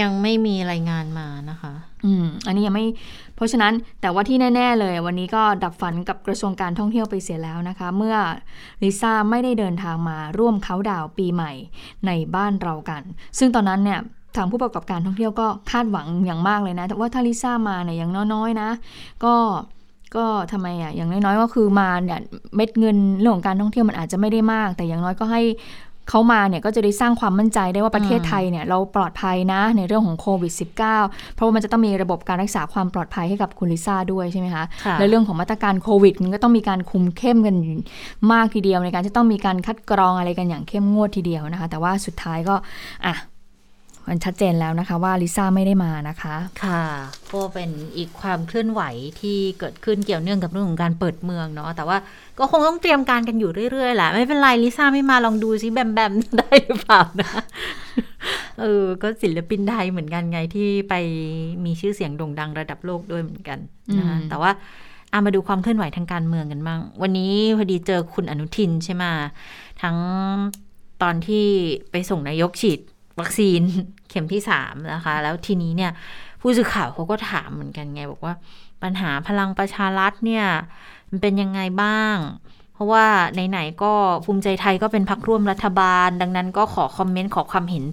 [0.00, 1.72] ยังไม่มีรายงานมานะคะ
[2.04, 2.86] อืม อันนี้ยังไม่
[3.36, 8.16] เพราะฉะนั้นแต่ว่าที่แน่ ๆ เลย วันนี้ก็ดับฝันกับกระทรวงการท่องเที่ยวไปเสียแล้วนะคะ เมื่อ
[8.82, 11.52] ลิซ่าไม่ได้เดินทางมาร่วมเขาดาวปีใหม่
[12.06, 13.02] ในบ้านเรากัน
[13.38, 14.00] ซึ่งตอนนั้นเนี่ย
[14.36, 18.70] ทางผู้ประกอบการท่องเที่ยวก็คาดหวังอย่างมากเลยนะ แต่ว่าถ้าลิซ่ามาเนี่ยอย่างน้อยๆนะ
[19.24, 19.34] ก็
[20.16, 22.20] ก็ทำไมอะอย่างน้อยๆก็คือมาเนี่ย
[22.56, 25.42] เม็ดเงินเรื่องของการท่องเที่ยวมันอาจจะไม่ได้มาก แต่อย่างน้อยก็ให้
[26.10, 30.52] เขามาเนี่ยก็จะได้สร้างความมั่นใจได้ว่าประเทศไทยเนี่ยเราปลอดภัยนะในเรื่องของโควิด
[30.88, 34.64] -19 เพราะว่ามันจะต้องมีระบบการรักษาความปลอดภัยให้กับคุณลิซ่าด้วยใช่ไหมคะ
[34.98, 37.56] และเรื่องของมาตรการโควิดมันก็ต้องมีการคุมเข้มกัน
[38.32, 42.54] มากทีเดียวในการจะต้องมีการคัดกรองอะไรกันอย่างเข้มงวดทีเดียวนะคะ แต่ว่าสุดท้ายก็
[43.06, 43.14] อะ
[44.08, 46.82] มันชัดเจนแล้วนะคะว่าลิซ่าไม่ได้มานะคะ ค่ะ
[47.32, 48.82] ก็เป็นอีกความเคลื่อนไหว
[49.20, 51.96] ที่เกิดขึ้นเกี่ยวเนื่องกับเรื่องของการเปิดเมืองเนาะแต่ว่า
[52.38, 57.30] ก็คงต้องเตรียมการกันอยู่เรื่อยๆแหละไม่เป็นไรลิซ่าไม่มาลองดูซิแบมแบมได้หรือเปล่านะ
[58.60, 60.94] เออก็ศิลปินไทยเหมือนกันไงที่ไป
[61.64, 63.58] มีชื่อเสียงโด่งดังระดับโลกด้วยเหมือนกัน
[63.98, 64.50] นะคะแต่ว่า
[65.12, 69.04] อามาดูความเคลื่อนไหวทางการเมืองกันบ้าง วันนี้พอดีเจอคุณอนุทินใช่ไหม
[69.82, 69.96] ทั้ง
[71.02, 71.46] ตอนที่
[71.90, 72.80] ไปส่งนายกฉีด
[73.20, 73.60] วัคซีน
[74.10, 75.92] เข็มที่สามนะคะ แล้วทีนี้เนี่ย
[76.40, 78.34] ผู้สื่อข่าวเขาก็ถามเหมือนกันไง บอกว่า
[78.82, 80.44] ปัญหาพลังประชารัฐเนี่ย
[81.10, 82.16] มันเป็นยังไงบ้าง
[82.74, 83.04] เพราะว่า
[83.50, 83.92] ไหนๆก็
[84.24, 87.84] ภูมิใจไทยก็เป็นพักร่วมรัฐบาล ดังนั้นก็ขอคอมเมนต์ขอความเห็น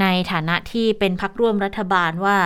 [0.00, 2.36] ในฐานะที่เป็นพักร่วมรัฐบาลว่า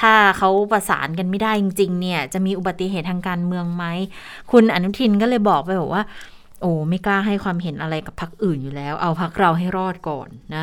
[0.00, 3.84] ถ้าเขาประสานกันไม่ได้จริง ๆ เนี่ย จะมีอุบัติเหตุทางการเมืองไหม
[4.50, 6.04] คุณอนุทินก็เลยบอกไปบอกว่า
[6.60, 10.62] โอ้ไม่กล้าให้ความเห็นอะไรกับพักอื่นอยู่แล้ว เอาพักเราให้รอดก่อนนะ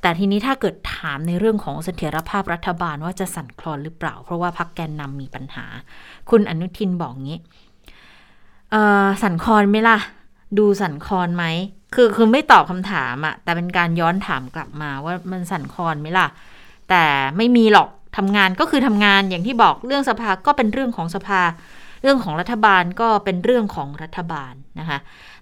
[0.00, 5.64] แต่ทีนี้ถ้าเกิดถามในเรื่องของเสถียรภาพรัฐบาลว่าจะสั่นคลอนหรือเปล่า เพราะว่าพักแกนนำมีปัญหา
[6.30, 7.38] คุณอนุทินบอกงี้
[9.22, 9.98] สั่นคลอนไหมล่ะ
[10.58, 11.44] ดูสั่นคลอนไหม
[11.94, 16.26] คือคือไม่ตอบคำถามอะแต่เป็นการย้อนถามกลับมาว่ามันสั่นคลอนไหมล่ะ
[16.90, 17.04] แต่
[17.36, 21.40] ไม่มีหรอกทำงานก็คือทำงานอย่างที่บอกเรื่องสภาก็เป็นเรื่องของสภา
[22.06, 24.98] รื่องของรัฐบาลก็เป็นเรื่องของรัฐบาลนะคะ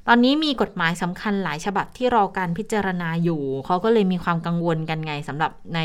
[0.06, 5.80] ตอนนี้มีกฎหมายสำคัญหลายฉบับที่รอการพิจารณาอยู่ เขาก็เลยมีความกังวลกันไงสำหรับใน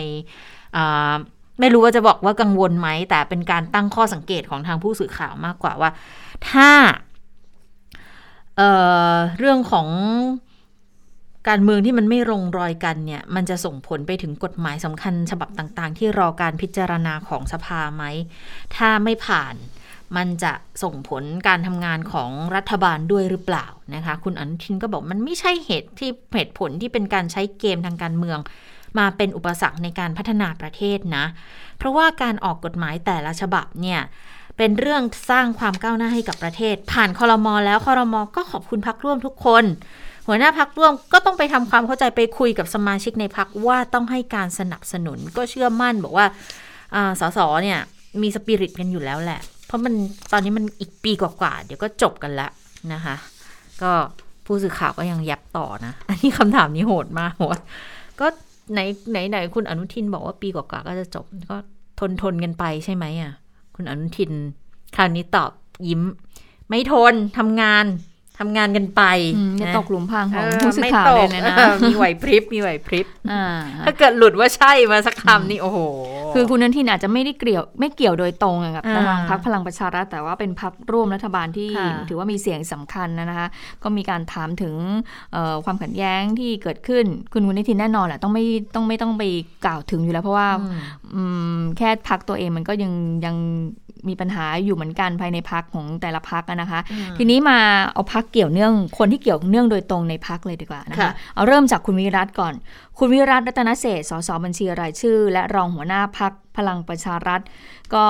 [1.60, 5.92] ไม่รู้ว่าจะบอกว่ากังวลไหม แต่เป็นการตั้งข้อสังเกตของทางผู้สื่อข่าวมากกว่าว่า
[6.50, 6.70] ถ้า
[8.58, 9.88] เเรื่องของ
[11.50, 18.04] การเมืองที่มันไม่ลงรอยกันเนี่ย มันจะส่งผลไปถึงกฎหมายสำคัญฉบับต่าง ๆ ที่รอการพิจารณาของสภาไหม
[18.76, 19.56] ถ้าไม่ผ่าน
[20.18, 28.40] มันจะส่งผลการทำงานของรัฐบาลด้วยหรือเปล่านะคะ คุณอนุทินก็บอกมันไม่ใช่เหตุที่เหตุผลที่เป็นการใช้เกมทางการเมือง
[29.00, 31.26] มาเป็นอุปสรรคในการพัฒนาประเทศนะ
[31.78, 34.00] เพราะว่าการออกกฎหมายแต่ละฉบับเนี่ย
[34.58, 39.64] เป็นเรื่องสร้างความก้าวหน้าให้กับประเทศ ผ่านคอรมอแล้วคอรมอก็ขอบคุณพักร่วมทุกคน
[40.28, 46.26] หัวหน้าพักร่วมก็ต้องไปทำความเข้าใจไปคุยกับสมาชิกในพักว่าต้องให้การสนับสนุนก็เชื่อมั่นบอกว่า
[47.20, 47.80] สสเนี่ย
[48.22, 49.40] มีสปิริตกันอยู่แล้วแหละ
[49.70, 49.94] เพราะมัน
[50.32, 52.52] ตอนนี้มันอีกปีกว่าๆเดี๋ยวก็จบกันแล้ว
[52.94, 53.16] นะคะ
[53.82, 53.92] ก็
[54.46, 57.60] ผู้สื่อข่าวก็ยังยับต่อนะ อันนี้คำถามนี้โหดมากว่า
[58.20, 58.28] ก็
[58.74, 58.80] ไหน
[59.12, 61.58] ไหนไหนคุณอนุทินบอกว่าปีกว่าๆก็จะจบก็
[62.00, 63.34] ทนทนกันไปใช่ไหมอะ
[63.76, 64.32] คุณอนุทิน
[64.96, 65.52] คราวนี้ตอบ
[65.88, 66.02] ยิ้ม
[66.70, 67.86] ไม่ทนทำงาน
[68.40, 69.02] ทำงานกันไป
[69.62, 73.06] จะตกหลุมพรางของผู้สื่อข่าวเลยนะ มีไหวพริบ มีไหวพริบ
[73.86, 75.78] ถ้าเกิดหลุดว่าใช่มาสักคำนี่โอ้โห
[76.34, 81.70] คือคุณนันทินอาจจะไม่ได้เกี่ยวไม่เกี่ยวโดยตรงกับทางพรรคพลังประชารัฐแต่ว่าเป็นพรรคร่วมรัฐบาลที่
[82.10, 83.48] ถือว่ามีเสียงสำคัญนะคะ
[83.84, 84.76] ก็มีการถามถึง
[85.66, 89.24] ความขัดแย้งที่เกิดขึ้น คุณคุณนิทินแน่นอนแหละต้องไม่ต้องไม่ต้องไป
[89.66, 90.48] กล่าวถึงอยู่แล้ว เพราะว่า
[91.78, 92.92] แค่พักตัวเองมันก็ยัง
[93.26, 93.36] ยัง
[94.10, 96.80] มีปัญหาอยู่เหมือนกันภายในพักของแต่ละพักนะคะ
[97.18, 97.60] ทีนี้มา
[97.94, 102.54] เอาพักเกี่ยวเนื่องคนที่เกี่ยวเนื่องโดยตรงในพักเลยดีกว่านะคะเอาเริ่มจากคุณวิรัตก่อน
[102.98, 107.42] คุณวิรัตรัตนเศษสสบัญชีรายชื่อ และรองหัวหน้าพักพลังประชารัฐ
[107.96, 108.06] ก็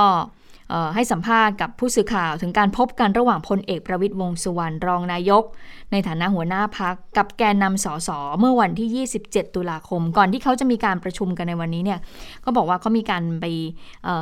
[0.96, 5.44] ให้สัมภาษณ์กับผู้สื่อข่าวถึงการพบกันระหว่างพลเอกประวิตยวงสุวรรณรองนายก
[5.92, 12.00] ในฐานะหัวหน้าพักกับแกนนำสสเมื่อวันที่ 27 ตุลาคม ก่อนที่เขาจะมีการประชุมกันในวันนี้เนี่ย
[12.44, 13.46] ก็บอกว่าเขามีการไป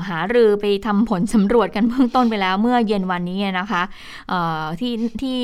[0.10, 3.83] หารือไปทำผลสำรวจกันเบื้องต้นไปแล้ว เมื่อเย็นวันนี้นะคะ
[4.79, 5.39] ที่ที่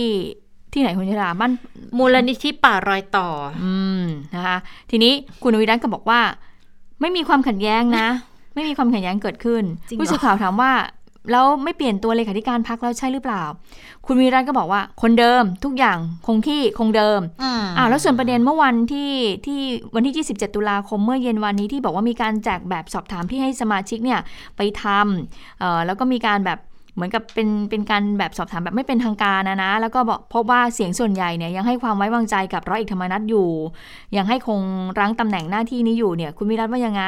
[0.73, 1.51] ที่ไหนคุณชราบ้าน
[1.97, 3.29] มูลนิธิป่ารอยต่อ
[3.63, 4.03] อืม
[4.35, 4.57] นะคะ
[4.91, 5.13] ทีนี้
[5.43, 6.21] คุณวิรัตก็บอกว่า
[7.01, 8.07] ไม่มีความขัดแย้งนะ
[8.53, 9.63] ไม่มีความขัดแย้งเกิดขึ้น
[9.99, 10.71] ผู้สื่อข่าวถามว่า
[11.31, 13.43] แล้วไม่เปลี่ยนตัวเลขาธิการพักแล้วใช่หรือเปล่า
[14.05, 17.19] คุณวีรัตก็บอกว่าคนเดิมทุกอย่างคงที่คงเดิม
[17.77, 19.11] อ่าแล้วส่วนประเด็นเมื่อวันที่
[19.45, 19.59] ที่
[19.95, 24.19] วันที่ 27 ตุลาคมเมื่อเย็นวันนี้ที่บอกว่ามีการแจกแบบสอบถามที่ให้สมาชิกเนี่ย
[24.57, 26.59] ไปทำเอ่อแล้วก็มีการแบบ
[26.95, 33.47] เหมือนกับเป็นเป็นการแบบสอบถามแบบไม่เป็นทางการนะนะ แล้วก็บอกพบว่าเสียงส่วนใหญ่เนี่ยยังให้ความไว้วางใจกับร้อยเอกธรรมนัฐอยู่
[34.17, 34.61] ยังให้คง
[34.99, 37.03] รั้งตำแหน่งหน้าที่นี้อยู่เนี่ยคุณวิรัตว่ายังไง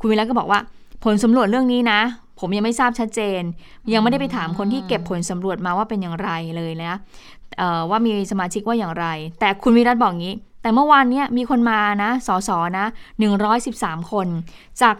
[0.00, 0.60] คุณวิรัตก็บอกว่า
[1.04, 2.00] ผลสำรวจเรื่องนี้นะ
[2.40, 3.42] ผมยังไม่ทราบชัดเจน
[3.92, 6.98] ยังไม่ได้ไปถามคนที่เก็บผลสำรวจมาว่าเป็นอย่างไรเลยนะ
[7.90, 9.06] ว่ามีสมาชิกว่าอย่างไร
[9.40, 12.86] แต่คุณวิรัตบอกงี้ แต่เมื่อวานนี้มีคนมานะสสนะ
[13.48, 14.28] 113 คน
[14.82, 14.94] จาก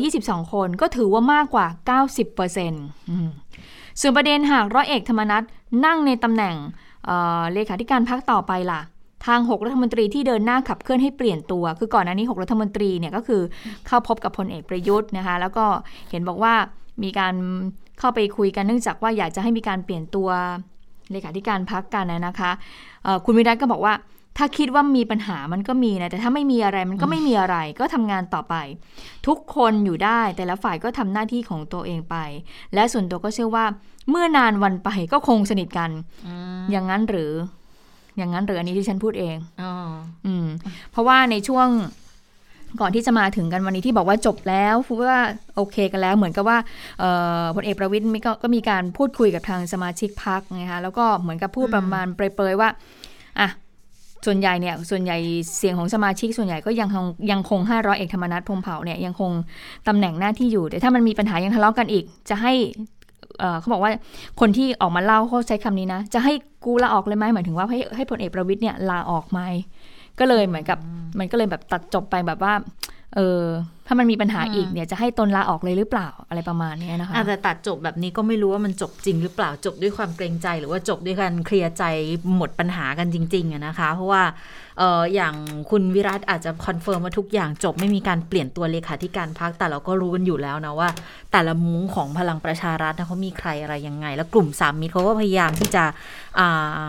[0.00, 1.66] 122 คนก็ถือว่ามากกว่า
[2.02, 5.42] 90%ส่วนประเด็นหากร้อยเอกธรรมนัฐ
[5.84, 6.56] นั่งในตำแหน่ง
[7.52, 8.80] เลขาธิการพักต่อไปล่ะ
[9.26, 13.42] ทาง 6 รัฐมนตรีที่เดินหน้าขับเคลื่อนให้เปลี่ยนตัว คือก่อนหน้านี้ 6 รัฐมนตรีเนี่ยก็คือ
[13.86, 15.64] เข้าพบกับพลเอกประยุทธ์นะคะ แล้วก็
[16.10, 16.54] เห็นบอกว่า
[17.02, 17.34] มีการ
[17.98, 20.28] เข้าไปคุยกันเนื่องจากว่าอยากจะให้มีการเปลี่ยนตัว
[21.12, 22.50] เลขาธิการพักกันนะคะ
[23.24, 23.94] คุณวิรัตก็บอกว่า
[24.38, 28.54] ถ้าคิดว่ามีปัญหามันก็มีนะแต่ถ้าไม่มีอะไรมันก็ไม่มีอะไร ก็ทำงานต่อไป
[29.26, 32.16] ทุกคนอยู่ได้ แต่ละฝ่ายก็ทำหน้าที่ของตัวเองไป
[32.74, 33.64] และส่วนตัวก็เชื่อว่า
[34.10, 35.90] เมื่อนานวันไปก็คงสนิทกัน
[36.70, 37.32] อย่างนั้นหรือ
[38.16, 39.72] อย่างนั้นหรืออันนี้ที่ฉันพูดเองอ๋อ
[40.26, 40.46] อืม
[40.90, 41.68] เพราะว่าในช่วง
[42.80, 44.74] ก่อนที่จะมาถึงกันวันนี้ที่บอกว่าจบแล้ว
[45.10, 45.20] ว่า
[45.56, 46.58] โอเคกันแล้ว เหมือนกับว่า
[46.98, 47.10] เอ่
[47.42, 52.68] อพลเอกประวิตยมีก็ก็มีการพูดคุยกับทางสมาชิกพักนะคะแล้วก็เหมือนกับพูดประมาณเปรยๆว่า
[53.40, 53.48] อะ
[54.26, 55.18] ส่วนใหญ่เนี่ยส่วนใหญ่
[55.56, 59.30] เสียงของสมาชิก ส่วนใหญ่ก็ยังคงยังคงห้าร้อยเอกธรรมนัฐพรหมเผ่าเนี่ยยังคง
[59.88, 62.52] ตำแหน่งหน้าที่อยู่แต่ถ้ามันมีปัญหายังทะเลาะกันอีก จะให้
[63.58, 63.90] เขาบอกว่า
[64.40, 66.32] คนที่ออกมาเล่าเขาใช้คำนี้นะ จะให้
[66.64, 69.40] กูลาออกเลยไหมหมายถึงว่าให้ให้พลเอกประวิตยเนี่ยลาออกไหม
[70.18, 70.78] ก็เลยเหมือนกับ
[71.18, 72.54] มันก็เลยแบบตัดจบไปแบบว่า
[73.14, 73.42] เออ
[73.86, 81.84] ถ้ามันมีปัญหาอีกเนี่ยจะให้ตนลาออกเลยหรือเปล่าอะไรประมาณนี้นะคะอาจจะตัดจบแบบนี้ก็ไม่รู้ว่ามันจบจริงหรือเปล่าจบด้วยความเกรงใจ หรือว่าจบด้วยการเคลียร์ใจ
[82.36, 84.22] หมดปัญหากันจริงๆอะนะคะ เพราะว่า
[84.80, 85.34] อออย่าง
[85.70, 90.88] คุณวิรัชอาจจะ confirm ว่าทุกอย่างจบไม่มีการเปลี่ยนตัวเลขาธิการพรรคแต่เราก็รู้กันอยู่แล้วนะว่า
[91.32, 95.84] แต่ละมุ้งของพลังประชารัฐนะเขามีใครอะไรยังไง แล้วกลุ่มสามมิตรเขาก็พยายามที่จะ
[96.38, 96.84] อ่า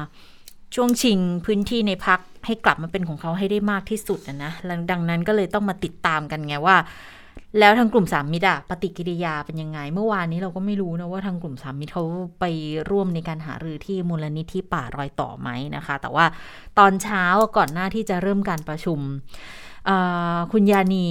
[0.76, 4.52] ช่วงชิงพื้นที่ในพรรคให้กลับมาเป็นของเขาให้ได้มากที่สุดนะนะ
[4.91, 6.78] ดังนั้นก็เลยต้องมาติดตามกันไงว่า
[7.60, 12.04] แล้วทางกลุ่มสามมิตรอะปฏิกิริยาเป็นยังไง เมื่อวานนี้เราก็ไม่รู้นะว่าทางกลุ่มสามมิตรเขา
[12.39, 12.46] ไป
[12.89, 16.26] ร่วมในการหารือที่มูลนิธิป่ารอยต่อไหมนะคะ แต่ว่า
[16.80, 17.24] ตอนเช้า
[17.58, 19.00] ก่อนหน้าที่จะเริ่มการประชุม
[19.89, 21.08] อ่าคุณยานี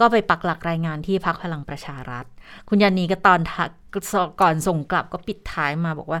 [0.00, 2.24] ก็ไปปักหลักรายงานที่พักพลังประชารัฐ
[2.68, 3.70] คุณยานีก็ตอนทัก
[4.40, 6.20] ก่อนส่งกลับก็ปิดท้ายมาบอกว่า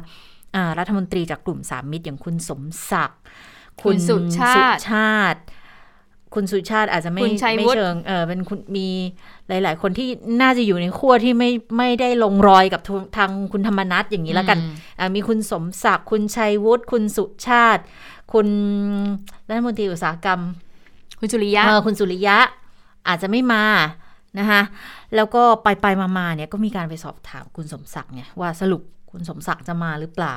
[0.54, 3.20] อ่ารัฐมนตรีจากกลุ่มสามมิตรอย่างคุณสมศักดิ์
[3.82, 5.40] คุณสุชาติสุชาติ
[6.34, 8.88] คุณสุชาติอาจจะไม่คุณชัยไม่วุฒิเชิงเออเป็นคุณมี
[9.48, 10.08] หลาย ๆ คนที่
[10.42, 17.82] น่าจะอยู่ในขั้วที่ไม่ไม่ได้ลงรอยกับทางทางคุณธรรมนัฐอย่างนี้แล้วกันอืมอ่ามีคุณสมศักดิ์คุณชัยวุฒิคุณสุชาติ
[18.32, 18.48] คุณ
[19.48, 20.40] รัฐมนตรีอุตสาหกรรม
[21.18, 22.36] คุณจุริยะเออคุณสุริยะ
[23.08, 23.64] อาจจะไม่มา
[24.38, 24.62] นะคะ
[25.16, 30.36] แล้วก็ไปไปมามาเนี่ยก็มีการไปสอบถามคุณสมศักดิ์เนี่ยว่าสรุป คุณสมศักดิ์จะมาหรือเปล่า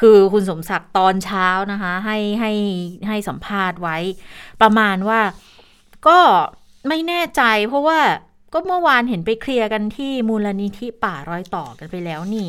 [0.00, 2.52] คือคุณสมศักดิ์ตอนเช้านะคะ ให้ให้
[3.08, 3.96] ให้สัมภาษณ์ไว้
[4.62, 5.20] ประมาณว่า
[6.06, 6.18] ก็
[6.88, 8.00] ไม่แน่ใจเพราะว่า
[8.52, 12.48] ก็เมื่อวานเห็นไปเคลียร์กันที่มูลนิธิป่ารอยต่อกันไปแล้วนี่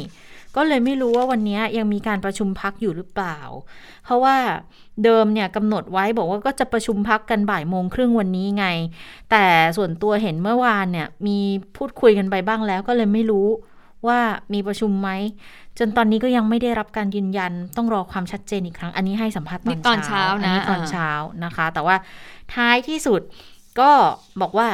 [0.55, 3.39] ก็เลยไม่รู้ว่าวันนี้ยังมีการประชุมพักอยู่หรือเปล่า
[4.05, 4.35] เพราะว่า
[5.03, 8.65] เดิมเนี่ยกำหนดไว้บอกว่าก็จะประชุมพักกันบ่ายโมงครึ่งวันนี้ไง
[9.31, 9.45] แต่
[9.77, 11.37] ส่วนตัวเห็นเมื่อวานเนี่ยมี
[11.77, 13.47] พูดคุยกันไปบ้างแล้วก็เลยไม่รู้
[14.07, 14.19] ว่า
[14.53, 15.09] มีประชุมไหม
[15.79, 21.09] จนตอนนี้ก็ยังไม่ได้รับการยืนยันต้องรอความชัดเจนอีกครั้ง อันนี้ให้สัมภาษณ์นี่ตตออนนเช้าเช้านะอันนี้ตอนอ่าเช้า
[21.43, 21.95] นะคะ แต่ว่า
[22.55, 23.21] ท้ายที่สุด
[23.79, 23.91] ก็
[24.41, 24.67] บอกว่า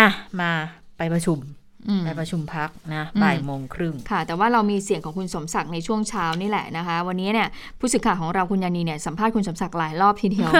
[0.00, 0.50] อะ มา
[0.96, 1.57] ไปประชุมอืม
[2.04, 7.48] ไปประชุมพักนะอืมบ่ายโมงครึ่งค่ะ แต่ว่าเรามีเสียงของคุณสมศักดิ์ในช่วงเช้านี่แหละนะคะ วันนี้เนี่ย
[7.78, 10.50] ผู้สื่อข่าวของเราคุณยานีเนี่ยสัมภาษณ์คุณสมศักดิ์หลายรอบทีเดียว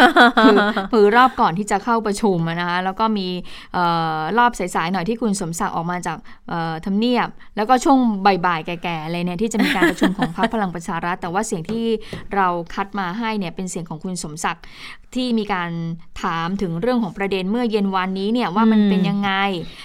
[0.44, 0.56] คือ
[0.92, 3.28] คือรอบก่อนที่จะเข้าประชุมอะนะคะแล้วก็มี
[3.74, 3.84] เอ่
[4.16, 6.16] อรอบสายๆหน่อยที่คุณสมศักดิ์ออกมาจาก
[6.48, 11.84] เอ่อทำเนียบ แล้วก็ช่วงบ่ายๆแก่ๆเลยเนี่ยที่จะมีการประชุมของพรรคพลังประชารัฐ แต่ว่าเสียงที่
[12.34, 14.64] เราคัดมาให้เนี่ยเป็นเสียงของคุณสมศักดิ์
[15.14, 15.70] ที่มีการ
[16.22, 19.30] ถามถึงเรื่องของประเด็นเมื่อเย็นวันนี้เนี่ยว่ามันอืมเป็นยังไง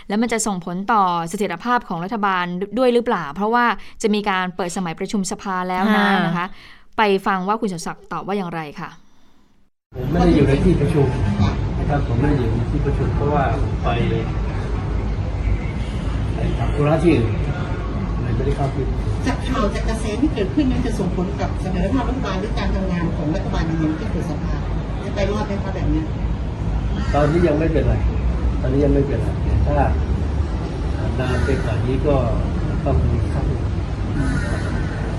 [0.08, 2.46] แล้วมันจะส่งผลต่อเสถียรภาพของรัฐบาล
[2.78, 3.66] ด้วยหรือเปล่า เพราะว่า
[4.02, 6.46] จะมีการเปิดสมัยประชุมสภาแล้วนะนะคะ
[6.98, 8.90] ไปฟังว่าคุณสมศักดิ์ตอบว่าอย่างไรค่ะ
[9.96, 11.08] ผมไม่ได้อยู่ในที่ประชุม
[11.80, 13.44] นะครับผมไม่ได้อยู่ในที่ประชุมเพราะว่า
[13.84, 13.88] ไป
[16.34, 17.26] ไปทำธุระที่อื่น
[18.22, 18.86] เลยไม่ได้เข้าที่
[19.28, 24.56] จากข่าวจากกระแสที่เกิดขึ้นนั้นจะส่งผลกับเสถียรภาพรัฐบาลหรือการทำงานของรัฐบาลในยังที่เกิดสภา
[25.13, 26.04] จะไปรอดไหมคะแบบนี้
[27.13, 27.93] ตอนนี้ยังไม่เป็นไร
[28.62, 29.28] ตอนนี้ยังไม่เป็นไร
[29.65, 29.76] ถ้า
[31.19, 32.15] นานเป็นกว่านี้ก็
[32.86, 33.45] ต้องมีขั้น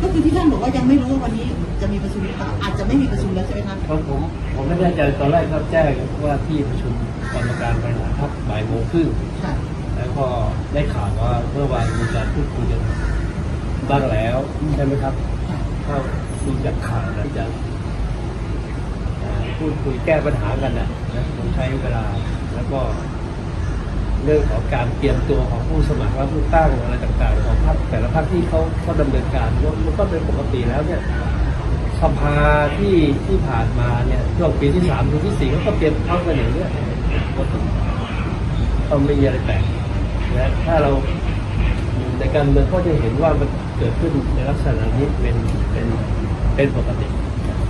[0.01, 1.47] ก็คือที่ท่านบอกว่ายังไม่รู้ว่าวันนี้
[1.81, 4.21] จะมีประชุมหรือเปล่าอาจจะไม่มีประชุมแล้วใช่ไหมคะเพราะผม
[4.55, 5.91] ผมไม่แน่ใจตอนแรกเขาแจ้ง
[6.25, 6.93] ว่าที่ประชุม
[7.33, 9.09] กรรมการบริหารพักบ่ายโมงครึ่ง
[9.45, 9.55] ค่ะ
[9.97, 10.27] แล้วก็
[10.73, 12.81] ได้ข่าวว่าเมื่อวานมีการพูดคุยกัน
[13.91, 14.37] บ้างแล้ว
[14.75, 15.15] ใช่ไหมครับ
[15.89, 15.97] ก็
[16.45, 17.74] ดูจากข่าวนะที่จะเอ่อ
[19.59, 22.05] พูดคุยแก้ปัญหากันนะนะต้องใช้เวลา
[22.55, 22.81] แล้วก็
[24.25, 29.49] เรื่องของการเตรียมตัวของผู้สมัครและผู้ตั้งอะไรต่างๆ ของพรรคแต่ละพรรคที่เขาเขาดำเนินการ
[29.85, 31.01] มันก็เป็นปกติแล้วเนี่ย
[32.01, 32.37] สภา
[32.79, 36.71] ที่ที่ผ่านมาเนี่ยช่วงปีที่สามปีที่สี่เขาก็เตรียมพร้อมกันอย่างเนี้ย
[37.37, 37.59] ปกติ
[38.89, 39.63] ก็ไม่มีอะไรแปลก
[40.37, 40.91] นะถ้าเรา
[42.19, 45.37] ในการเมืองก็จะเห็นว่ามันเกิดขึ้นในลักษณะนี้เป็น
[45.73, 45.87] เป็น
[46.55, 47.07] เป็นปกติ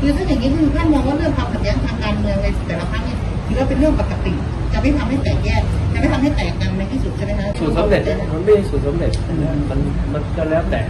[0.01, 4.33] คือถ้าอย่างนี้คือท่านมองว่าเรื่องความขัดแย้งทางการเมืองในแต่ละพรรคเนี่ยถือว่าเป็นเรื่องปกติ
[4.73, 8.03] จะไม่ทำให้แตกแยกจะไม่ทำให้แตกกันในที่สุดใช่ไหมคะสูตรสำเร็จ
[8.33, 9.79] มันไม่ใช่สูตรสำเร็จนะมัน
[10.13, 10.81] มันก็แล้วแต่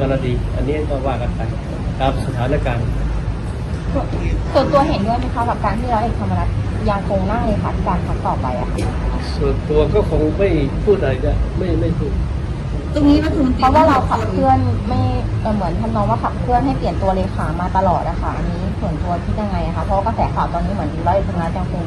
[0.00, 1.40] กรณีอันนี้ก็ว่ากันไป
[2.00, 2.84] ตามสถานการณ์
[4.54, 6.48] ส่วนตัวเห็นด้วยไหมคะกับการที่ร้อยเอกธรรมนัฐ
[6.90, 8.68] ยังคงนั่งเลขาธิการพรรคต่อไปอะ
[9.36, 10.48] ส่วนตัวก็คงไม่
[10.84, 12.12] พูดอะไรจะไม่ไม่พูด
[12.94, 15.00] ตรงนี้รัฐมนตรีเพราะว่าเราขับเคลื่อนไม่
[15.54, 21.82] เหมือนทำนองว่าขับเคลื่อนให้เปลี่ยนตัวเลขามาตลอดอะค่ะอันนี้ส่วนตัวคิดยังไงคะเพราะกระแสข่าวตอนนี้เหมือนร้อยเอกธรรมนัฐยังคง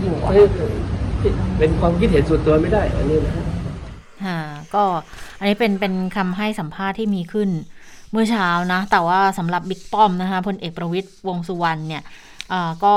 [0.00, 0.14] อยู่
[1.58, 3.44] เป็นความคิดเห็นส่วนตัวไม่ได้อันนี้นะฮะ
[4.74, 4.84] ก็
[5.38, 7.50] อันนี้เป็นเป็นคำให้สัมภาษณ์ที่มีขึ้น
[8.12, 12.02] เมื่อเช้านะ แต่ว่าสำหรับบิ๊กป้อมนะคะพลเอกประวิตยวงสุวรรณเนี่ย
[12.84, 12.94] ก็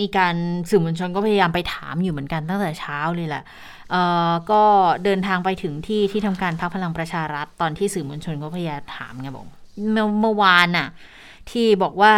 [0.00, 0.34] มีการ
[0.70, 3.42] สื่อมวลชนก็พยายามไปถามอยู่เหมือนกันตั้งแต่เช้าเลยแหละ
[4.50, 4.62] ก็
[5.04, 9.46] เดินทางไปถึงที่ที่ทำการพักพลังประชารัฐ ตอนที่สื่อมวลชนก็พยายามถามไงบอก
[10.20, 10.88] เมื่อวานน่ะ
[11.50, 12.12] ที่บอกว่า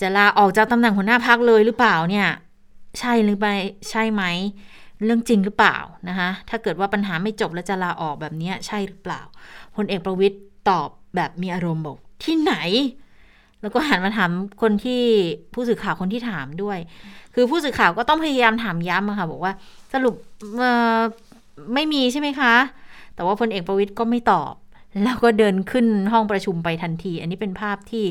[0.00, 2.28] จะลาออกจากตำแหน่งหัวหน้าพักเลยหรือเปล่าเนี่ย
[2.98, 3.54] ใช่หรือไม่
[3.90, 4.22] ใช่ไหม
[5.04, 5.76] เรื่องจริงหรือเปล่า
[6.08, 9.20] นะคะถ้าเกิดว่าปัญหาไม่จบแล้วจะลาออกแบบนี้ใช่หรือเปล่า
[9.76, 10.36] พลเอกประวิตย
[10.70, 12.54] ตอบแบบมีอารมณ์บอกที่ไหน
[13.60, 14.30] แล้วก็หันมาถาม
[14.62, 15.02] คนที่
[15.52, 16.78] ผู้สื่อข่าวคนที่ถามด้วย
[17.40, 19.52] คือผู้สื่อข่าวก็ต้องพยายามถามย้ำค่ะบอกว่า
[19.92, 20.14] สรุป
[21.74, 22.54] ไม่มีใช่ไหมคะ
[23.14, 24.54] แต่ว่าพลเอกประวิตยก็ไม่ตอบ
[25.04, 28.04] แล้วก็เดินขึ้นห้องประชุมไปทันที อันนี้เป็นภาพที่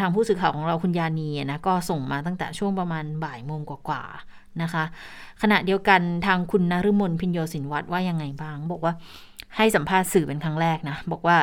[0.00, 4.84] ทางผู้สื่อข่าวของเราคุณยานีนะก็ส่งมาตั้งแต่ช่วงประมาณบ่ายโมงกว่าๆนะคะ
[5.42, 8.92] ขณะเดียวกันทางคุณนฤมลพิญโยสินวัตรว่ายังไงบ้าง บอกว่า
[9.56, 11.38] ให้สัมภาษณ์สื่อเป็นครั้งแรกนะ บอกว่า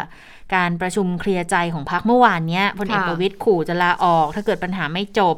[0.56, 5.36] การประชุมเคลียร์ใจของพรรคเมื่อวานนี้พลเอกประวิตยขู่จะลาออก ถ้าเกิดปัญหาไม่จบ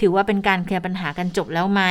[0.00, 1.82] ถือว่าเป็นการเคลียร์ปัญหากันจบแล้วไหม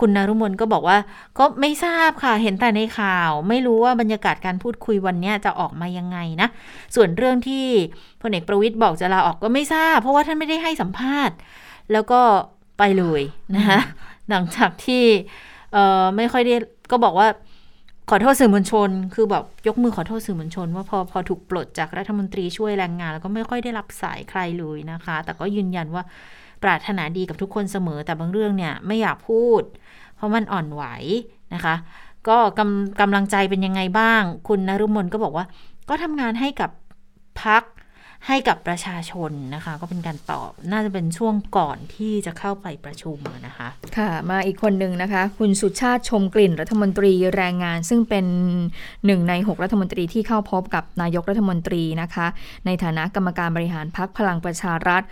[0.00, 0.98] คุณนรุมนก็บอกว่า
[1.38, 6.48] ก็ไม่ทราบค่ะเห็นแต่ในข่าว ไม่รู้ว่าบรรยากาศการพูดคุยวันนี้จะออกมายังไงนะ
[6.94, 7.66] ส่วนเรื่องที่
[8.22, 11.36] พลเอกประวิตยบอกจะลาออกก็ไม่ทราบ เพราะว่าท่านไม่ได้ให้สัมภาษณ์
[11.92, 12.20] แล้วก็
[12.78, 13.22] ไปเลย
[13.56, 13.80] นะคะ
[14.30, 15.04] หลังจากที่
[16.16, 16.54] ไม่ค่อยได้
[16.90, 17.28] ก็บอกว่า
[18.10, 26.02] ขอโทษสื่อมวลชน คือแบบยกมือขอโทษสื่อมวลชน ว่าพอพอถูกปลดจากรัฐมนตรีช่วยแรงงาน แล้วก็ไม่ค่อยได้รับสายใครเลยนะคะ แต่ก็ยืนยันว่า
[26.62, 29.62] ปรารถนาดีกับทุกคนเสมอ แต่บางเรื่องเนี่ยไม่อยากพูด
[30.16, 30.82] เพราะมันอ่อนไหว
[31.54, 31.74] นะคะ
[32.28, 35.44] ก็กำกำลังใจเป็นยังไงบ้าง คุณนรุมนก็บอกว่า
[35.88, 36.70] ก็ทำงานให้กับ
[37.42, 37.62] พัก
[38.26, 48.26] ให้กับประชาชนนะคะ ก็เป็นการตอบน่าจะเป็นช่วงก่อนที่จะเข้าไปประชุมนะคะ ค่ะ มาอีกคนหนึ่งนะคะ คุณสุชาติชมกลิ่นรัฐมนตรีแรงงาน ซึ่งเป็น
[49.06, 52.26] หนึ่งใน 6 รัฐมนตรีที่เข้าพบกับนายกรัฐมนตรีนะคะ
[52.66, 55.02] ในฐานะกรรมการบริหารพักพลังประชารัฐ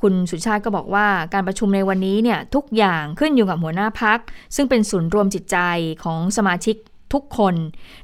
[0.00, 4.18] คุณสุชาติก็บอกว่าการประชุมในวันนี้เนี่ยทุกอย่างขึ้นอยู่กับหัวหน้าพัก
[4.56, 5.58] ซึ่งเป็นศูนย์รวมจิตใจ
[6.04, 6.76] ของสมาชิก
[7.12, 7.54] ทุกคน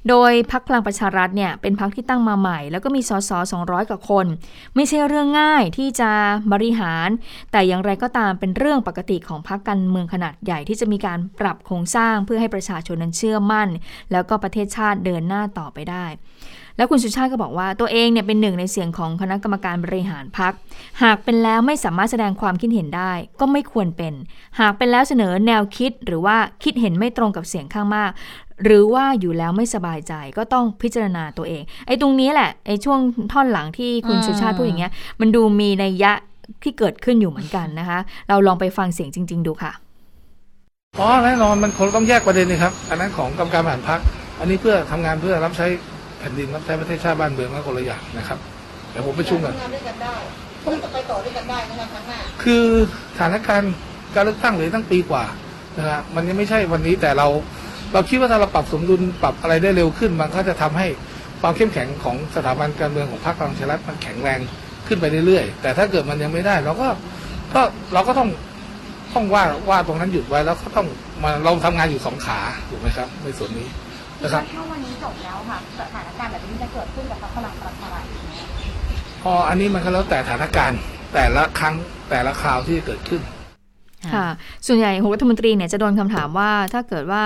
[0.08, 3.30] โดยพักพลังประชารัฐเนี่ยเป็นพักที่ตั้งมาใหม่ แล้วก็มีสส
[3.62, 4.26] 200 กว่าคน
[4.74, 6.10] ไม่ใช่เรื่องง่ายที่จะ
[6.52, 7.08] บริหาร
[7.52, 13.68] แต่อย่างไรก็ตามเป็นเรื่องปกติของพักการเมืองขนาดใหญ่ที่จะมีการปรับโครงสร้างเพื่อให้ประชาชนนั้นเชื่อมั่น
[14.12, 16.06] แล้วก็ประเทศชาติเดินหน้าต่อไปได้
[16.76, 20.52] แล้วคุณสุชาติก็บอกว่าตัวเองเนี่ยเป็นหนึ่งในเสียงของคณะกรรมการบริหารพัก
[21.02, 24.14] หากเป็นแล้วไม่สามารถแสดงความคิดเห็นได้ ก็ไม่ควรเป็น
[24.60, 28.10] หากเป็นแล้วเสนอแนวคิดหรือว่าคิดเห็นไม่ตรงกับเสียงข้างมาก
[28.64, 33.00] หรือว่าอยู่แล้วไม่สบายใจก็ต้องพิจารณาตัวเอง ไอ้ตรงนี้แหละไอ้ช่วง
[33.32, 36.12] ท่อนหลังที่คุณสุชาติพูดอย่างเงี้ย มันดูมีในยะ
[36.62, 37.98] ที่เกิดขึ้นอยู่เหมือนกันนะคะ
[38.28, 39.72] เราลองไปฟังเสียงจริง ๆ ดูค่ะ
[41.00, 44.00] อ๋อแน่นอนมันคงต้องแยกประเด็นนะครับอันนั้นของกรรมการบริหารพัก
[44.40, 45.66] อันนี้เพื่อทำงานเพื่อรับใช้
[46.18, 48.38] แผ่นดินรับใช้ประเทศชาติบ้านเมืองแล้วคนละอย่างนะครับ
[48.90, 52.64] เดี๋ยวผมไปชุ่มกันต้องไปต่อด้วยกันได้นะครับครั้งหน้าคือ
[53.16, 53.72] สถานการณ์
[54.14, 55.24] การเลือกตั้งเลยตั้งปีกว่า
[55.78, 57.28] นะฮะมันยังไม่ใช่วันนี้แต่เรา
[57.92, 60.86] เราคิดว่าถ้าเราปรับสมดุลปรับอะไรได้เร็วขึ้น มันก็จะทำให้
[61.40, 64.40] ความเข้มแข็งของสถาบันการเมืองของพรรคพลังประชารัฐมันแข็งแรง
[64.86, 66.88] ขึ้นไปเรื่อยๆ แต่ถ้าเกิดมันยังไม่ได้ เราก็
[67.54, 67.60] ก็
[67.94, 68.28] เราก็ต้อง
[69.14, 70.86] ต้องว่าว่าตรงนั้นหยุดไว้แล้วก็ต้อง
[71.22, 73.66] มาเราทำงานอยู่สองขาถูกไหมครับ ในส่วนนี้
[74.22, 78.04] นะครับถ้าวันนี้จบแล้วค่ะสถานการณ์แบบนี้จะเกิดขึ้นกับพลังประชารัฐ
[79.22, 80.80] พออันนี้มันก็แล้วแต่สถานการณ์
[81.14, 81.74] แต่ละครั้ง
[82.10, 83.22] แต่ละคราวที่เกิดขึ้น
[84.14, 84.28] ค่ะ
[84.66, 87.22] ส่วนใหญ่หกรัฐมนตรีเนี่ยจะโดนคำถามว่าถ้าเกิดว่า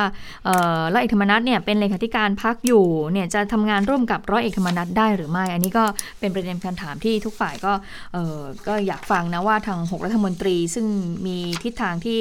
[0.92, 5.84] ร้อยเอกธรรมนัฐเนี่ยเป็นเลขาธิการพักอยู่เนี่ยจะทำงานร่วมกับร้อยเอกธรรมนัฐได้หรือไม่ อันนี้ก็
[6.20, 7.72] เป็นประเด็นคำถามที่ทุกฝ่ายก็
[8.68, 10.86] ก็อยากฟังนะว่าทางหกรัฐมนตรีซึ่ง
[11.26, 12.20] มีทิศทางที่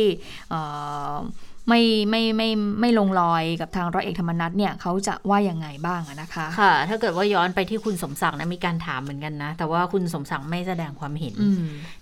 [1.69, 2.49] ไม่ไม่ไม่
[2.81, 11.35] ไม่ลงรอยกับทางร้อยเอกธรรมนัฐเนี่ยเขาจะว่ายังไงบ้างนะคะค่ะ ถ้าเกิดว่าย้อนไปที่คุณสมศักดิ์นะมีการถามเหมือนกันนะ แต่ว่าคุณสมศักดิ์ไม่แสดงความเห็น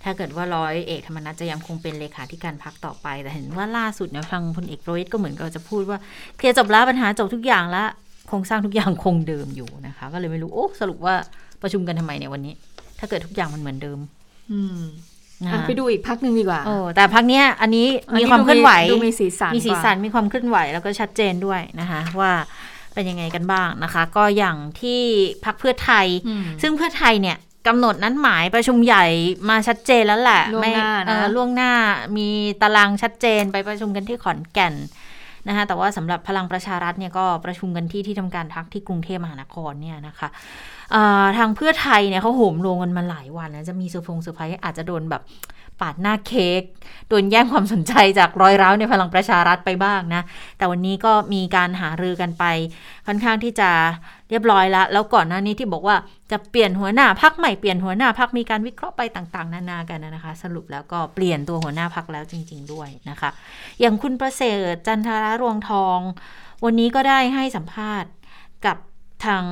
[0.03, 5.97] ถ้าเกิดว่าร้อยเอกธรรมนัฐจะยังคงเป็นเลขาธิการพักต่อไป แต่เห็นว่าล่าสุดเนี่ยฟังพลเอกโรยก็เหมือนกับจะพูดว่า
[6.37, 7.87] เคลียร์จบแล้วปัญหาจบทุกอย่างแล้ว
[8.27, 11.15] โครงสร้างทุกอย่างคงเดิมอยู่นะคะ ก็เลยไม่รู้โอ้สรุปว่า
[11.61, 12.53] ประชุมกันทำไมเนี่ยวันนี้
[12.99, 13.99] ถ้าเกิดทุกอย่างมันเหมือนเดิม
[14.51, 14.81] อืม
[15.67, 17.87] ไปดูอีกพักหนึ่งดีกว่าโอ้แต่พักเนี้ยอันนี้
[18.19, 18.71] มีความเคลื่อนไหว
[19.05, 22.31] มีสีสันมีสีสันมีความเคลื่อนไหวแล้วก็ชัดเจนด้วยนะคะ ว่า
[22.93, 25.01] เป็นยังไงกันบ้างนะคะ ก็อย่างที่
[25.45, 26.07] พักเพื่อไทย
[26.61, 27.37] ซึ่งเพื่อไทยเนี่ย
[27.67, 29.05] กำหนดนั้นหมายประชุมใหญ่
[29.49, 31.71] มาชัดเจนแล้วแหละล่วงหน้านะล่วงหน้า
[32.17, 32.27] มี
[32.61, 34.75] ตารางชัดเจนไปประชุมกันที่ขอนแก่น
[35.47, 40.27] นะคะแต่ว่าสำหรับพลังประชารัฐเนี่ยก็ประชุมกันที่ที่ทำการพรรคที่กรุงเทพมหานครเนี่ยนะคะ
[41.37, 45.23] ทางเพื่อไทยเนี่ยเขาโหมโรงกันมาหลายวันนะจะมีเซอร์พงเซอร์ไพรส์อาจจะโดนแบบ
[45.81, 46.61] ปาดหน้าเค้ก
[47.09, 50.23] โดนแย่งความสนใจจากรอยร้าวในพลังประชารัฐไปบ้างนะ
[50.57, 52.43] แต่วันนี้ก็มีการหารือกันไป
[53.07, 53.69] ค่อนข้างที่จะ
[54.29, 55.95] เรียบร้อยแล้ว แล้วก่อนหน้านี้ที่บอกว่า
[56.31, 63.29] จะเปลี่ยนหัวหน้าพรรคใหม่เปลี่ยนหัวหน้าพรรคมีการวิเคราะห์ไปต่าง ๆ นานากันนะคะ สรุปแล้วก็เปลี่ยนตัวหัวหน้าพรรคแล้วจริง ๆ ด้วยนะคะ
[63.79, 65.99] อย่างคุณประเสริฐจันทรรวงทอง
[66.63, 68.11] วันนี้ก็ได้ให้สัมภาษณ์
[68.65, 68.77] กับ
[69.25, 69.43] ทาง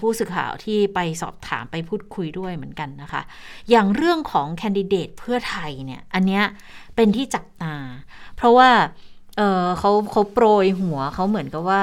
[0.00, 3.22] ผู้สื่อข่าวที่ไปสอบถามไปพูดคุยด้วยเหมือนกันนะคะ
[3.70, 6.44] อย่างเรื่องของแคนดิเดตเพื่อไทยเนี่ย อันเนี้ย
[6.96, 7.74] เป็นที่จับตา
[8.36, 8.70] เพราะว่า
[9.36, 11.82] เขาเขาโปรยหัวเขาเหมือนกับว่า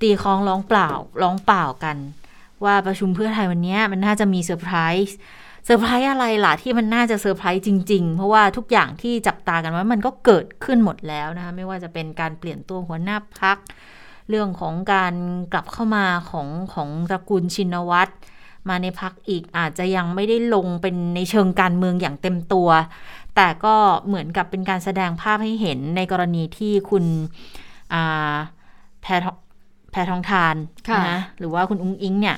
[0.00, 0.90] ตีคล้องร้องเปล่า
[1.22, 1.96] ร้องเปล่ากัน
[2.64, 4.76] ว่าประชุมเพื่อไทยวันนี้มันน่าจะมีเซอร์ไพร
[5.06, 5.16] ส์
[5.66, 13.58] เซอร์ไพรส์อะไรล่ะที่มันน่าจะเซอร์ไพรส์จริง ๆ เพราะว่าทุกอย่างที่จับตากันว่ามันก็เกิดขึ้นหมดแล้วนะคะไม่ว่าจะเป็นการเปลี่ยนตัวหัวหน้าพรรค
[14.28, 15.14] เรื่องของการ
[15.52, 18.12] กลับเข้ามาของของตระกูลชินวัตร
[18.68, 22.68] มาในพักอีกอาจจะยังไม่ได้ลงเป็นในเชิงการเมืองอย่างเต็มตัว
[23.36, 23.74] แต่ก็
[24.06, 27.04] เหมือนกับเป็นการแสดงภาพให้เห็นในกรณีที่คุณ
[29.02, 29.26] แพร
[29.90, 30.54] แพทองทาน
[31.08, 32.36] นะหรือว่าคุณอุ้งอิงเนี่ย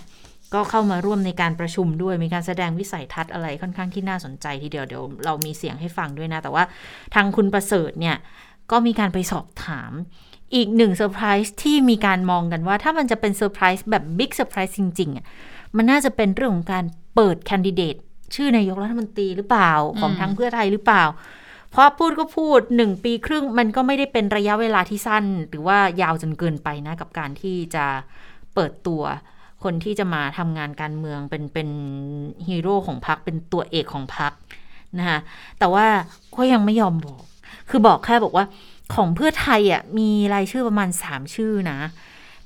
[0.55, 6.65] ก็เข้ามาร่วมในการประชุมด้วยมีการแสดงวิสัยทัศน์อะไรค่อนข้างที่น่าสนใจทีเดียวเดี๋ยวเรามีเสียงให้ฟังด้วยนะ แต่ว่า
[7.15, 8.17] ทางคุณประเสริฐเนี่ย
[8.71, 9.93] ก็มีการไปสอบถาม
[10.55, 15.27] อีกหนึ่งเซอร์ไพรส์ที่มีการมองกันว่า ถ้ามันจะเป็นเซอร์ไพรส์แบบ big surprise จริงๆอะ
[15.77, 16.85] มันน่าจะเป็นเรื่องของการ
[17.15, 17.97] เปิดแคนดิเดต
[18.35, 21.05] ชื่อนายกรัฐมนตรีหรือเปล่าของทางเพื่อไทยหรือเปล่า
[21.71, 27.85] เพราะพูดก็พูดหนึ่งปีครึ่งมันก็ไม่ได้เป็นระยะเวลาที่สั้น หรือว่ายาวจนเกินไปนะกับการที่จะ
[28.55, 29.03] เปิดตัว
[29.65, 31.69] คนที่จะมาทำงานการเมืองเป็นเป็น
[32.49, 34.33] ฮีโร่ของพรรคเป็นตัวเอกของพรรค
[34.99, 35.19] นะคะ
[35.59, 35.87] แต่ว่า
[36.37, 37.23] ก็ยังไม่ยอมบอก
[37.71, 38.45] คือบอกแค่บอกว่า
[38.95, 41.79] ของเพื่อไทยอะมีรายชื่อประมาณสามชื่อนะ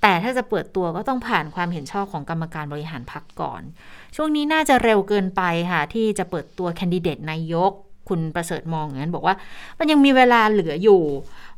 [0.03, 3.63] แต่ถ้าจะเปิดตัวก็ต้องผ่านความเห็นชอบของกรรมการบริหารพรรคก่อน
[4.17, 7.73] ช่วงนี้น่าจะเร็วเกินไปค่ะ ที่จะเปิดตัวแคนดิเดตนายก
[8.09, 9.35] คุณประเสริฐมองอย่างนั้นบอกว่า
[9.79, 11.03] มันยังมีเวลาเหลืออยู่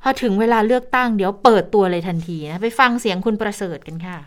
[0.03, 4.19] พอถึงเวลาเลือกตั้งเดี๋ยวเปิดตัวเลยทันทีนะ ไปฟังเสียงคุณประเสริฐกันค่ะ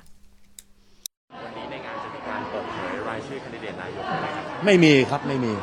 [1.44, 5.54] วันนี้ในงานจะมีการเปิดเผยรายชื่อแคนดิเดตนายกไหมครับไม่มีครับไม่มี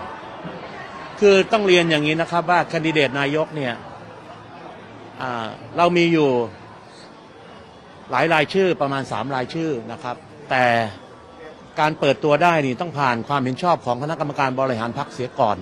[1.21, 3.75] คือต้องเรียนอย่างนี้นะครับว่าแคนดิเดตนายกเนี่ย
[5.77, 6.31] เรามีอยู่
[8.11, 10.17] หลายรายชื่อประมาณสามรายชื่อนะครับ
[10.51, 10.65] แต่
[11.81, 15.57] การเปิดตัวได้นี่ต้องผ่านความเห็นชอบของคณะกรรมการบริหารพรรคเสียก่อน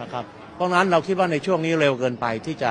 [0.00, 0.24] นะครับ
[0.54, 2.70] เพราะนั้นเราคิดว่าในช่วงนี้เร็วเกินไปที่จะ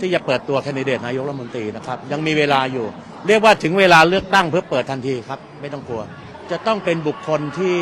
[0.00, 2.86] ที่จะเปิดตัวแคนดิเดตนายกรัฐมนตรีนะครับ ยังมีเวลาอยู่
[3.26, 6.02] เรียกว่าถึงเวลาเลือกตั้งเพื่อเปิดทันทีครับ ไม่ต้องกลัว
[6.50, 7.76] จะต้องเป็นบุคคลที่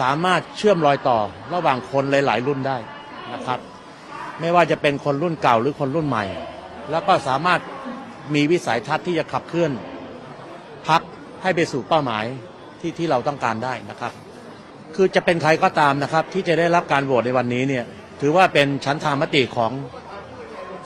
[0.00, 1.18] สามารถเชื่อมรอยต่อ
[1.54, 2.76] ระหว่างคนหลาย ๆ รุ่นได้
[3.32, 3.58] นะครับ
[4.40, 6.24] ไม่ว่าจะเป็นคนรุ่นเก่าหรือคนรุ่นใหม่
[6.90, 7.60] แล้วก็สามารถ
[8.34, 9.72] มีวิสัยทัศน์ที่จะขับเคลื่อน
[10.88, 11.00] พัก
[11.42, 12.24] ให้ไปสู่เป้าหมาย
[12.80, 14.12] ที่ที่เราต้องการได้นะครับ
[14.94, 17.84] คือจะเป็นใครก็ตามนะครับ ที่จะได้รับการโหวตในวันนี้เนี่ย
[18.20, 19.72] ถือว่าเป็นชั้นทางมติของ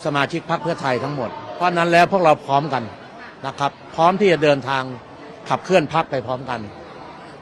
[0.05, 2.85] สมาชิกพรรคเพื่อไทยทั้งหมด เพราะนั้นแล้วพวกเราพร้อมกัน
[3.47, 4.83] นะครับ พร้อมที่จะเดินทาง
[5.49, 6.61] ขับเคลื่อนพรรคไปพร้อมกัน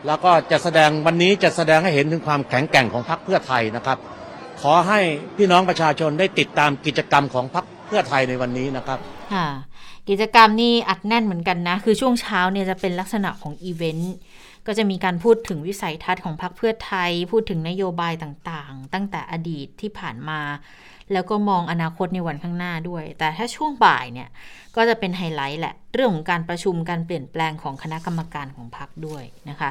[0.07, 3.99] แล้วก็จะแสดงวันนี้จะแสดงให้เห็นถึงความแข็งแกร่งของพรรคเพื่อไทยนะครับ
[4.63, 5.01] ขอให้
[5.37, 8.99] พี่น้องประชาชนได้ติดตามกิจกรรมของพรรค เพื่อไทยในวันนี้นะครับ
[9.35, 9.49] ค่ะ
[10.09, 14.17] กิจกรรมนี่อัดแน่นเหมือนกันนะ คือช่วงเช้าเนี่ยจะเป็นลักษณะของอีเวนต์
[14.67, 20.41] ก็จะมีการพูดถึงวิสัยทัศน์ของพรรคเพื่อไทย พูดถึงนโยบายต่างๆ ตั้งแต่อดีตที่ผ่านมา
[21.13, 24.29] แล้วก็มองอนาคตในวันข้างหน้าด้วย แต่ถ้าช่วงบ่ายเนี่ย
[24.77, 29.71] ก็จะเป็นไฮไลท์แหละ เรื่องของการประชุมการเปลี่ยนแปลงของคณะกรรมการของพรรคด้วยนะคะ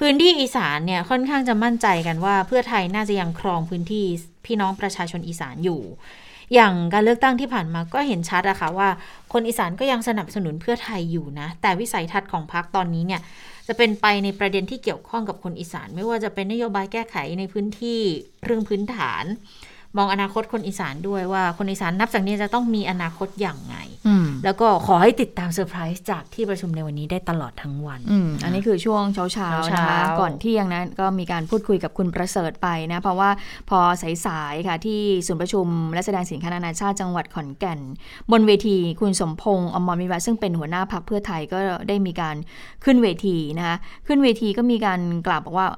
[0.00, 4.04] พื้นที่อีสานเนี่ยค่อนข้างจะมั่นใจกันว่าเพื่อไทยน่าจะยังครองพื้นที่
[4.46, 5.82] พี่น้องประชาชนอีสานอยู่
[6.54, 8.88] อย่างการเลือกตั้งที่ผ่านมาก็เห็นชัดอะค่ะว่า
[9.32, 13.20] คนอีสานก็ยังสนับสนุนเพื่อไทยอยู่นะ แต่วิสัยทัศน์ของพรรคตอนนี้เนี่ย
[13.68, 18.00] จะเป็นไปในประเด็นที่เกี่ยวข้องกับคนอีสาน ไม่ว่าจะเป็นนโยบายแก้ไขในพื้นที่
[18.44, 19.24] เรื่องพื้นฐาน
[19.96, 23.76] มองอนาคตคนอีสานด้วยว่าคนอีสานนับจากนี้จะต้องมีอนาคตอย่างไง
[24.44, 28.12] แล้วก็ขอให้ติดตามเซอร์ไพรส์จากที่ประชุมในวันนี้ได้ตลอดทั้งวันอ
[28.44, 33.30] อันนี้คือช่วงเช้าเช้านะคะก่อนเที่ยงนะก็มีการพูดคุยกับคุณประเสริฐไปนะ เพราะว่า
[33.70, 33.78] พอ
[34.26, 37.80] สายๆค่ะที่ศูนย์ประชุม และแสดงสินค้านานาชาติจังหวัดขอนแก่น
[38.32, 42.36] บนเวทีคุณสมพงษ์อมรมิวัฒซึ่งเป็นหัวหน้าพักเพื่อไทยก็ได้มีการ
[42.84, 43.76] ขึ้นเวทีนะคะ
[44.06, 45.68] ขึ้นเวทีก็มีการกล่าวบอกว่า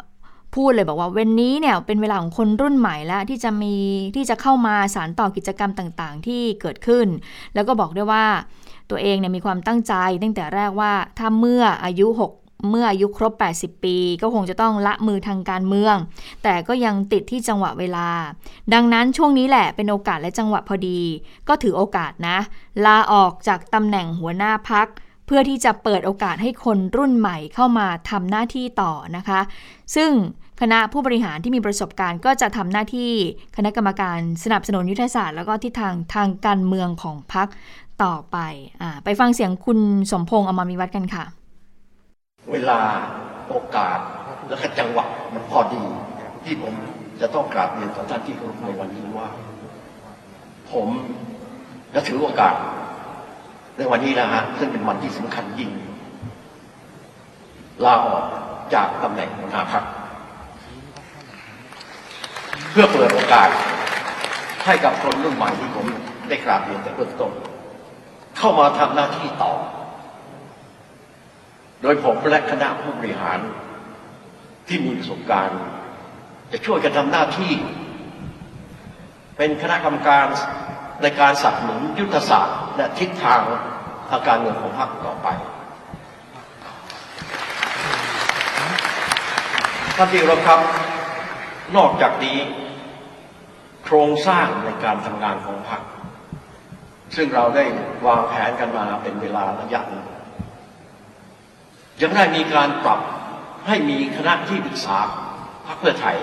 [0.55, 3.74] พูดเลยบอกว่าวันนี้เนี่ยเป็นเวลาของคนรุ่นใหม่แล้วที่จะมี
[4.16, 7.07] ที่จะเข้ามาสารต่อกิจกรรมต่างๆ ที่เกิดขึ้น
[7.55, 8.26] แล้วก็บอกด้วยว่า
[8.90, 15.97] ตัวเองเนี่ยมีความตั้งใจตั้งแต่แรกว่าถ้าเมื่ออายุ 6เมื่ออายุครบ 80 ปี ก็คงจะต้องละมือทางการเมือง
[16.42, 18.09] แต่ก็ยังติดที่จังหวะเวลา
[18.74, 21.01] ดังนั้นช่วงนี้แหละเป็นโอกาสและจังหวะพอดี
[21.49, 22.38] ก็ถือโอกาสนะ
[22.86, 24.86] ลาออกจากตำแหน่งหัวหน้าพัก
[25.27, 29.41] เพื่อที่จะเปิดโอกาสให้คนรุ่นใหม่เข้ามาทำหน้าที่ต่อนะคะ
[29.97, 30.11] ซึ่ง
[30.61, 33.11] คณะผู้บริหารที่มีประสบการณ์ก็จะทำหน้าที่
[33.57, 37.49] คณะกรรมการสนับสนุนยุทธศาสตร์ แล้วก็ทิศทางทางการเมืองของพัก
[38.05, 38.39] ต่อไป
[38.83, 39.79] อไปฟังเสียงคุณ
[40.11, 41.24] สมพงษ์อมรมีวัฒน์กันค่ะ
[42.53, 42.79] เวลา
[43.49, 43.99] โอกาส
[44.49, 45.83] และจังหวะมันพอดี
[46.45, 46.74] ที่ผม
[47.20, 49.29] จะต้องกราบเรียนต่อท่านที่เคารพในวันนี้ว่า
[50.72, 50.89] ผม
[51.95, 52.55] จะถือโอกาส
[53.77, 55.70] ในวันนี้นะฮะซึ่งเป็นวันที่สำคัญยิ่ง
[57.85, 58.24] ลาออก
[58.74, 59.85] จากตำแหน่งหัวหน้าพรรค
[62.70, 63.49] เพื่อเปิดโอกาส
[64.64, 65.87] ให้กับคนรุ่นใหม่ที่ผม
[66.29, 67.33] ได้กราบเรียนแต่เบื้องต้น
[68.37, 69.53] เข้ามาทำหน้าที่ต่อ
[71.83, 73.39] โดยผมและคณะผู้บริหาร
[74.68, 75.61] ที่มีประสบการณ์
[76.53, 77.53] จะช่วยกันทำหน้าที่
[79.37, 80.27] เป็นคณะกรรมการ
[81.03, 83.40] ในการสนับสนุนยุทธศาสตร์และทิศทาง
[84.11, 85.28] ทางการเมืองของพรรคต่อไป
[89.97, 90.61] ท่านที่รัครับ
[91.76, 92.38] นอกจากนี้
[93.84, 95.82] โครงสร้างในการทำงานของพรรค
[97.16, 97.64] ซึ่งเราได้
[98.07, 100.05] วางแผนกันมาเป็นเวลาระยะหนึ่ง
[102.01, 103.01] ยังได้มีการปรับ
[103.66, 104.99] ให้มีคณะที่ปรึกษา
[105.66, 106.16] พรรคเพื่อไทย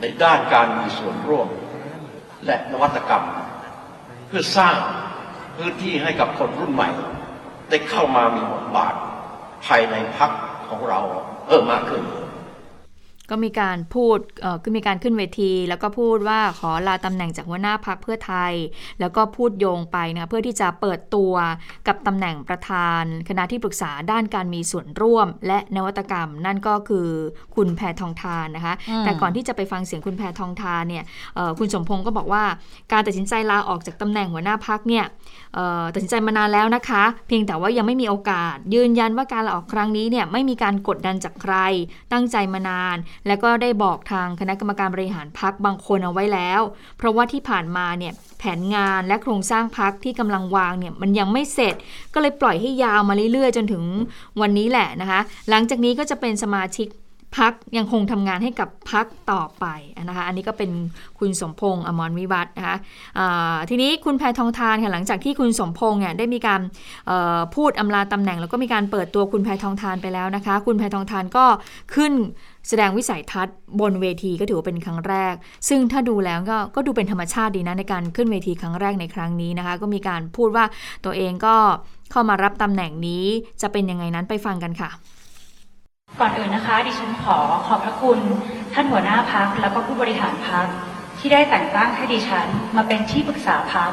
[0.00, 1.48] ในด้านการมีส่วนร่วม
[2.46, 3.24] และนวัตกรรม
[4.28, 4.76] เพื่อสร้าง
[5.56, 6.88] พื้นที่ให้กับคนรุ่นใหม่
[7.70, 8.94] ได้เข้ามามีบทบาท
[9.66, 10.30] ภายในพัก
[10.68, 11.00] ของเรา
[11.46, 12.02] เพิ่มมากขึ้น
[13.30, 14.18] ก็มีการพูด
[14.64, 18.52] ก็มีการขึ้นเวที แล้วก็พูดว่าขอลาตำแหน่งจากหัวหน้าพักเพื่อไทย
[19.00, 21.34] แล้วก็พูดโยงไปนะเพื่อที่จะเปิดตัว
[21.86, 27.08] กับตำแหน่งประธาน คณะที่ปรึกษาด้านการมีส่วนร่วม และนวัตกรรม นั่นก็คือ
[27.54, 28.74] คุณแพทองทานนะคะ
[29.04, 31.04] แต่ก่อนที่จะไปฟังเสียงคุณแพทองทานเนี่ย
[31.58, 32.44] คุณสมพงศ์ก็บอกว่า
[32.92, 35.04] การตัดสินใจลาออกจากตำแหน่งหัวหน้าพักเนี่ย
[35.92, 41.54] ตัดสินใจมานานแล้วนะคะ เพียงแต่ว่ายังไม่มีโอกาส ยืนยันว่าการลาออกครั้งนี้เนี่ยไม่มีการกดดันจากใคร
[42.12, 42.96] ตั้งใจมานาน
[43.26, 46.60] แล้วก็ได้บอกทางคณะกรรมการบริหารพักบางคนเอาไว้แล้ว
[46.98, 51.74] เพราะว่าที่ผ่านมาเนี่ยแผนงานและโครงสร้างพักที่กำลังวางเนี่ยมันยังไม่เสร็จ
[52.14, 53.84] ก็เลยปล่อยให้ยาวมาเรื่อยๆ จนถึง
[54.40, 56.88] วันนี้แหละนะคะ หลังจากนี้ก็จะเป็นสมาชิก
[57.36, 59.66] พักยังคงทำงานให้กับพักต่อไป
[60.08, 60.70] นะคะอันนี้ก็เป็น
[61.18, 62.76] คุณสมพงษ์อมรวิวัฒนะคะ
[63.70, 66.60] ทีนี้คุณแพทองทานค่ะหลังจากที่คุณสมพงษ์เนี่ยได้มีการ
[67.54, 71.44] พูดอำลาตำแหน่ง แล้วก็มีการเปิดตัวคุณแพทองทานไปแล้วนะคะ คุณแพทองทานก็
[71.94, 72.12] ขึ้น
[72.68, 75.34] แสดงวิสัยทัศน์บนเวทีก็ถือว่าเป็นครั้งแรก
[75.68, 80.64] ซึ่งถ้าดูแล้วก็ก็ดูเป็นธรรมชาติดีนะในการขึ้นเวทีครั้งแรกในครั้งนี้นะคะ ก็มีการพูดว่า
[81.04, 81.56] ตัวเองก็
[82.10, 83.24] เข้ามารับตำแหน่งนี้
[83.62, 84.90] จะเป็นยังไงนั้นไปฟังกันค่ะ
[86.20, 88.18] ก่อนอื่นนะคะ ดิฉันขอขอบพระคุณ
[88.74, 90.66] ท่านหัวหน้าพักแล้วก็ผู้บริหารพัก
[91.18, 92.46] ที่ได้แต่งตั้งให้ดิฉัน
[92.76, 93.92] มาเป็นที่ปรึกษาพัก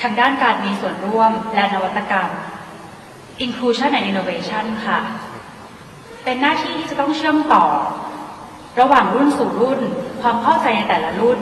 [0.00, 2.30] ทางด้านการมีส่วนร่วมและนวัตกรรม
[3.44, 4.98] Inclusion and Innovation ค่ะ
[6.24, 7.64] เป็นหน้าที่ที่จะต้องเชื่อมต่อ
[8.80, 9.80] ระหว่างรุ่นสู่รุ่น
[10.22, 11.38] ความเข้าใจในแต่ละรุ่น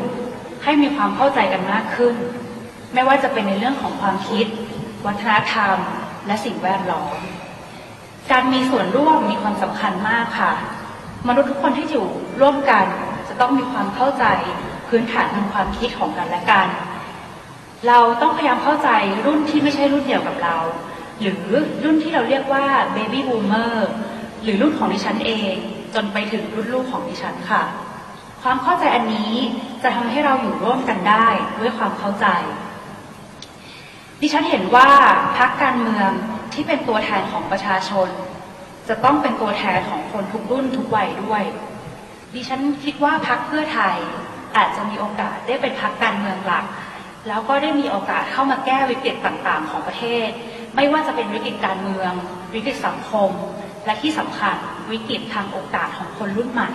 [0.65, 2.15] ให้มีความเข้าใจกันมากขึ้น
[2.95, 4.47] ไม่ว่าจะเป็นในเรื่องของความคิด
[5.07, 5.77] วัฒนธรรม
[6.27, 7.19] และสิ่งแวดล้อม
[8.33, 10.53] การมีส่วนร่วมมีความสำคัญมากค่ะ
[11.29, 12.07] มนุษย์ทุกคนที่อยู่
[12.41, 12.87] ร่วมกัน
[13.29, 14.25] จะต้องมีความเข้าใจ
[14.89, 16.69] พื้นฐานทางความคิดของกันและกัน
[17.89, 18.91] เราต้องพยายามเข้าใจ
[19.27, 20.57] รุ่นที่ไม่ใช่รุ่นเดียวกับเรา
[21.21, 21.37] หรือ
[21.85, 23.91] รุ่นที่เราเรียกว่า baby boomer
[24.43, 25.55] หรือรุ่นของดิฉันเอง
[25.95, 27.63] จนไปถึงรุ่นลูกของดิฉันค่ะ
[28.43, 29.35] ความเข้าใจอันนี้
[29.83, 31.27] จะทำให้เราอยู่ร่วมกันได้
[31.61, 32.27] ด้วยความเข้าใจ
[34.27, 34.89] ดิฉันเห็นว่า
[35.39, 36.11] พรรคการเมือง
[36.53, 38.09] ที่เป็นตัวแทนของประชาชน
[38.89, 41.43] จะต้องเป็นตัวแทนของคนทุกรุ่นทุกวัยด้วย
[42.35, 43.97] ดิฉันคิดว่าพรรคเพื่อไทย
[44.57, 46.65] อาจจะมีโอกาสได้เป็นพักการเมืองหลัก
[47.29, 50.29] แล้วก็ได้มีโอกาสเข้ามาแก้วิกฤตต่างๆ ของประเทศ
[50.77, 52.13] ไม่ว่าจะเป็นวิกฤตการเมือง
[52.55, 53.31] วิกฤตสังคม
[53.87, 54.57] และที่สำคัญ
[54.93, 56.71] วิกฤตทางโอกาสของคนรุ่นใหม่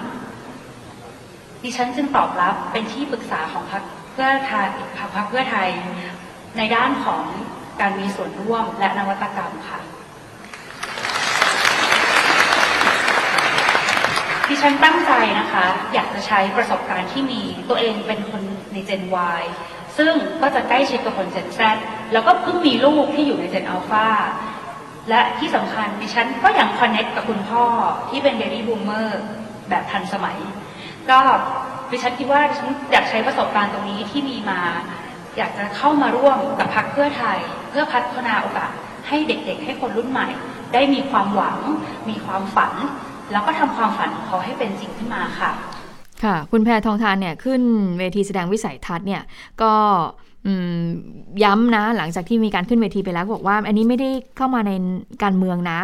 [1.64, 3.84] ดิฉันจึงตอบรับเป็นที่ปรึกษาของพรรค
[4.14, 5.70] เพื่อไทยพรรคเพื่อไทย
[6.58, 7.22] ในด้านของ
[7.82, 9.80] การมีส่วนร่วมและนวัตกรรมค่ะ
[14.47, 18.41] ดิฉันตั้งใจนะคะ อยากจะใช้ประสบการณ์ที่มีตัวเองเป็นคน
[18.74, 19.04] ในเจน
[19.39, 19.41] Y
[19.97, 21.60] ซึ่งก็จะใกล้ชิดกับคนเจน Z
[22.14, 24.07] แล้วก็เพิ่งมีลูกที่อยู่ใน gen alpha
[25.10, 27.66] และที่สำคัญดิฉันก็ยัง connect กับคุณพ่อ
[28.10, 29.22] ที่เป็น baby boomer
[29.70, 30.38] แบบทันสมัย
[31.10, 31.20] ก็
[31.91, 34.62] ดิฉันคิดว่าดิฉันอยากใช้ประสบการณ์ตรงนี้ที่มีมา
[35.38, 37.38] อยากจะเข้ามาร่วมกับพรรคเพื่อไทย
[37.69, 38.71] เพื่อพัฒนาโอกาส
[39.07, 40.27] ให้เด็กๆ ให้คนรุ่นใหม่
[40.73, 41.57] ได้มีความหวัง
[42.09, 42.73] มีความฝัน
[43.32, 45.51] แล้วก็ทำความฝันของเขาให้เป็นจริงขึ้นมาค่ะ
[46.23, 47.61] ค่ะ คุณแพรทองทานเนี่ยขึ้น
[47.97, 49.21] เวทีแสดงวิสัยทัศน์เนี่ย
[49.61, 49.73] ก็
[51.43, 54.71] ย้ำนะหลังจากที่มีการขึ้นเวทีไปแล้วบอกว่า อันนี้ไม่ได้เข้ามาใน
[55.23, 55.80] การเมืองนะ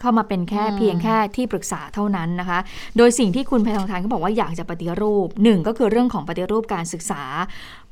[0.00, 2.58] เข้ามาเป็นแค่เพียงแค่ที่ปรึกษาเท่านั้นนะคะ
[2.96, 7.22] โดยสิ่งที่คุณแพทองทานก็บอกว่าอยากจะปฏิรูปหนึ่งก็คือเรื่องของปฏิรูปการศึกษา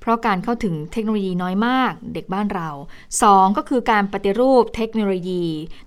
[0.07, 2.69] เพราะการเข้าถึงเทคโนโลยีน้อยมากเด็กบ้านเรา
[3.15, 5.45] 2 ก็คือการปฏิรูปเทคโนโลยี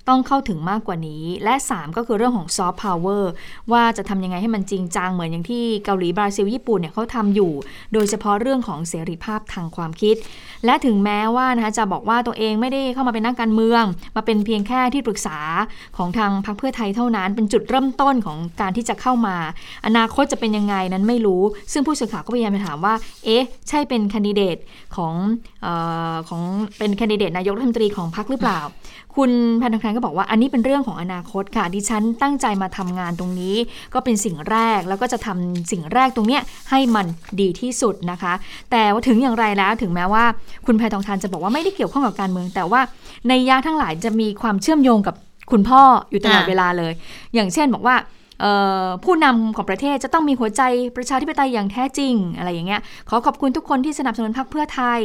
[0.08, 3.32] ต้องเข้าถึงมากกว่านี้ และ 3 ก็คือเรื่องของซอฟต์พาวเวอร์
[3.72, 7.52] ว่าจะทำยังไงให้มันจริงจังเหมือนอย่างที่เกาหลีบราซิลญี่ปุ่นเนี่ยเขาทำอยู่
[7.94, 10.16] โดยเฉพาะเรื่องของเสรีภาพทางความคิด
[10.66, 13.84] และถึงแม้ว่านะคะจะบอกว่าตัวเองไม่ได้เข้ามาเป็นนักการเมือง
[14.16, 15.40] มาเป็นเพียงแค่ที่ปรึกษา
[15.98, 19.36] ของทางพรรคเพื่อไทยเท่านั้น เป็นจุดเริ่มต้นของการที่จะเข้ามา
[19.86, 21.44] อนาคตจะเป็นยังไงนั้นไม่รู้
[21.74, 22.94] ซึ่งผู้สื่อข่าวก็พยายามไปถามว่า
[23.26, 24.58] เอ๊ะ ใช่เป็นคนดิเดต
[24.96, 25.14] ของ
[25.66, 25.68] อ
[26.12, 26.42] อของ
[26.78, 28.60] เป็นคนดิเดตนายกรัฐมนตรีของพรรคหรือเปล่า
[29.16, 29.32] คุณ
[29.62, 33.56] พันธคันก็บอกว่าอันนี้เป็นเรื่องของอนาคตค่ะ ดิฉันตั้งใจมาทำงานตรงนี้
[33.94, 37.06] ก็เป็นสิ่งแรกแล้วก็จะทำสิ่งแรกตรงเนี้ยให้มัน
[37.42, 38.34] ดีที่สุดนะคะ
[38.72, 40.24] แต่ว่าถึงอย่างไรแล้วถึงแม้ว่า
[40.66, 42.82] คุณแพทองทานจะบอกว่าไม่ได้เกี่ยวข้องกับการเมือง แต่ว่า
[43.28, 45.16] ในยะทั้งหลายจะมีความเชื่อมโยงกับ
[45.52, 46.94] คุณพ่ออยู่ตลอดเวลาเลย
[47.36, 47.96] อย่างเช่นบอกว่า
[49.04, 50.62] ผู้นำของประเทศจะต้องมีหัวใจ
[50.98, 55.02] ประชาธิปไตยอย่างแท้จริงอะไรอย่างเงี้ยขอขอบคุณทุกคนที่สนับสนุนพรรคเพื่อไทย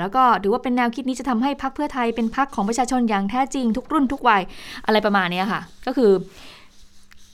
[0.00, 4.42] แล้วก็ถือว่าเป็นแนวคิดนี้จะทำให้พรรคเพื่อไทยเป็นพรรคของประชาชนอย่างแท้จริง ทุกรุ่นทุกวัย
[4.86, 6.10] อะไรประมาณนี้ค่ะ ก็คือ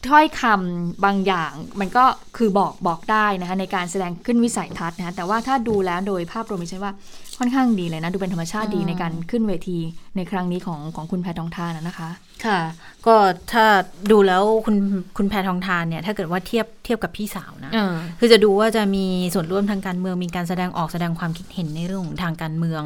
[0.08, 2.04] ถ้อยคำบางอย่างมันก็
[2.36, 6.92] คือบอกบอกได้นะคะในการแสดงขึ้นวิสัยทัศน์นะคะแต่ว่าถ้าดูแล้วโดยภาพรวมใช่ว่า
[7.38, 9.78] ค่อนข้างดีเลยนะดูเป็นธรรมชาติดีในการขึ้นเวที
[10.16, 12.10] ในครั้งนี้ของของคุณแพทองทานนะคะ
[12.44, 12.60] ค่ะ
[13.06, 13.14] ก็
[13.52, 13.64] ถ้า
[14.10, 14.76] ดูแล้วคุณ
[15.16, 17.72] คุณแพทองทานเนี่ยถ้าเกิดว่าเทียบเทียบกับพี่สาวนะ
[18.20, 22.82] คือจะดูว่าจะมีส่วนร่วมทางการเมืองมีการแสดงออกแสดงความคิดเห็นในเรื่องของทางการเมือง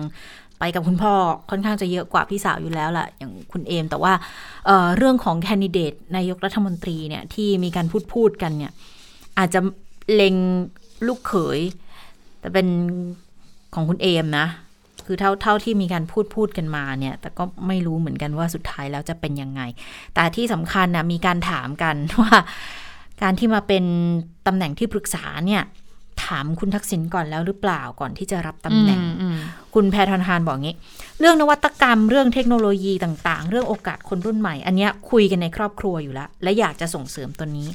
[0.58, 1.14] ไปกับคุณพ่อ
[1.50, 4.12] ค่อนข้างจะเยอะกว่าพี่สาวอยู่แล้วแหละอย่างคุณเอม แต่ว่า
[4.66, 8.72] เเรื่องของแคนดิเดตนายกรัฐมนตรีเนี่ยที่มีการพูดพูดกันเนี่ย
[9.38, 9.60] อาจจะ
[10.14, 10.34] เล็ง
[11.06, 11.60] ลูกเขย
[12.40, 12.66] แต่เป็น
[13.74, 14.46] ของคุณเอมนะ
[15.06, 19.62] คือเท่าเท่าที่มีการพูดพูดกันมาเนี่ย แต่ก็ไม่รู้เหมือนกันว่าสุดท้ายแล้วจะเป็นยังไง
[20.14, 22.34] แต่ที่สำคัญนะมีการถามกันว่า
[23.22, 23.84] การที่มาเป็น
[24.46, 25.62] ตำแหน่งที่ปรึกษาเนี่ย
[26.24, 29.00] ถามคุณทักษิณก่อนแล้วหรือเปล่าก่อนที่จะรับตำแหน่ง
[29.74, 30.76] คุณแพทอนฮานบอกงี้
[31.20, 37.68] เรื่องนวัตกรรมเรื่องเทคโนโลยีต่าง ๆ เรื่องโอกาสคนรุ่นใหม่ อันนี้คุยกันในครอบครัวอยู่แล้ว และอยากจะส่งเสริมตัวนี้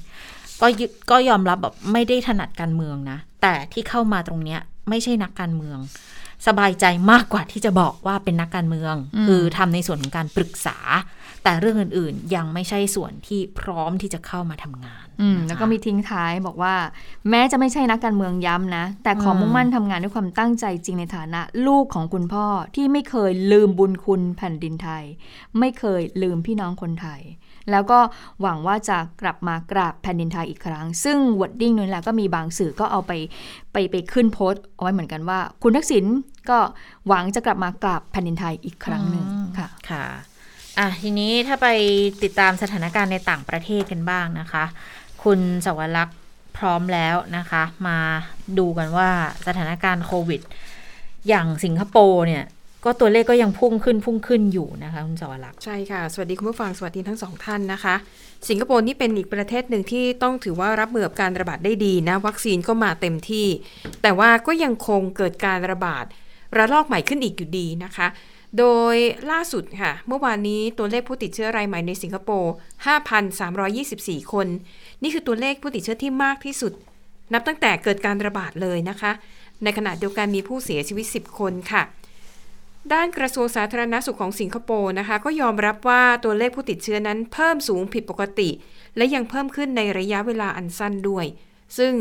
[0.62, 0.68] ก็
[1.12, 4.60] ก็ยอมรับแบบไม่ได้ถนัดการเมืองนะ แต่ที่เข้ามาตรงเนี้ย
[4.90, 5.78] ไม่ใช่นักการเมือง
[6.48, 8.96] สบายใจมากกว่าที่จะบอกว่าเป็นนักการเมือง
[9.28, 10.78] คือทำในส่วนของการปรึกษา
[11.44, 15.06] แต่เรื่องอื่นๆ ยังไม่ใช่ส่วนที่พร้อมที่จะเข้ามาทำงาน
[15.48, 16.76] แล้วก็มีทิ้งท้ายบอกว่า
[17.30, 25.04] แม้จะไม่ใช่นักการเมืองย้ำนะ แต่ขอมุ่งมั่นทำงานด้วยความตั้งใจจริงในฐานะ ลูกของคุณพ่อที่ไม่เคยลืมบุญคุณแผ่นดินไทย
[25.60, 27.22] ไม่เคยลืมพี่น้องคนไทย
[27.72, 28.00] แล้วก็
[28.42, 33.12] หวังว่าจะกลับมากราบแผ่นดินไทยอีกครั้ง ซึ่งวอดดิ้งนั้นแหละก็มีบางสื่อก็เอาไป
[33.72, 36.06] ไปไปขึ้นโพสต์เอาไว้เหมือนกันว่า คุณทักษิณ
[36.50, 36.60] ก็
[37.08, 39.26] หวังจะกลับมากราบแผ่นดินไทยอีกครั้งหนึ่ง
[39.58, 40.06] ค่ะค่ะ
[40.80, 41.68] อะทีนี้ถ้าไป
[42.24, 44.64] ติดตามสถานการณ์ในต่างประเทศกันบ้างนะคะ
[45.24, 46.18] คุณสวรักษ์
[46.58, 47.98] พร้อมแล้วนะคะ มา
[48.58, 49.10] ดูกันว่า
[49.48, 50.42] สถานการณ์โควิด
[51.28, 52.44] อย่างสิงคโปร์เนี่ย
[52.86, 57.96] ก็ตัวเลขก็ยังพุ่งขึ้นพุ่งขึ้นอยู่นะคะคุณจวรักษ์ใช่ค่ะ สวัสดีคุณผู้ฟัง สวัสดีทั้งสองท่านนะคะ
[58.50, 63.48] สิงคโปร์นี่เป็นอีกประเทศหนึ่งที่ต้องถือว่ารับมือกับการระบาดได้ดีนะ วัคซีนก็มาเต็มที่
[64.02, 66.06] แต่ว่าก็ยังคงเกิดการระบาด
[66.58, 68.08] ระลอกใหม่ขึ้นอีกอยู่ดีนะคะ
[68.58, 68.96] โดย
[69.32, 72.54] ล่าสุดค่ะ เมื่อวานนี้ตัวเลขผู้ติดเชื้อรายใหม่ในสิงคโปร์
[73.58, 74.48] 5,324 คน
[75.02, 76.74] นี่คือตัวเลขผู้ติดเชื้อที่มากที่สุด
[77.34, 79.12] นับตั้งแต่เกิดการระบาดเลยนะคะ
[79.64, 81.84] ในขณะเดียวกันมีผู้เสียชีวิต 10 คนค่ะ
[82.94, 88.50] ด้านกระทรวงสาธารณสุขของสิงคโปร์นะคะ ก็ยอมรับว่าตัวเลขผู้ติดเชื้อนั้นเพิ่มสูงผิดปกติ
[88.98, 91.26] และยังเพิ่มขึ้นในระยะเวลาอันสั้นด้วย
[91.78, 91.94] ซึ่ง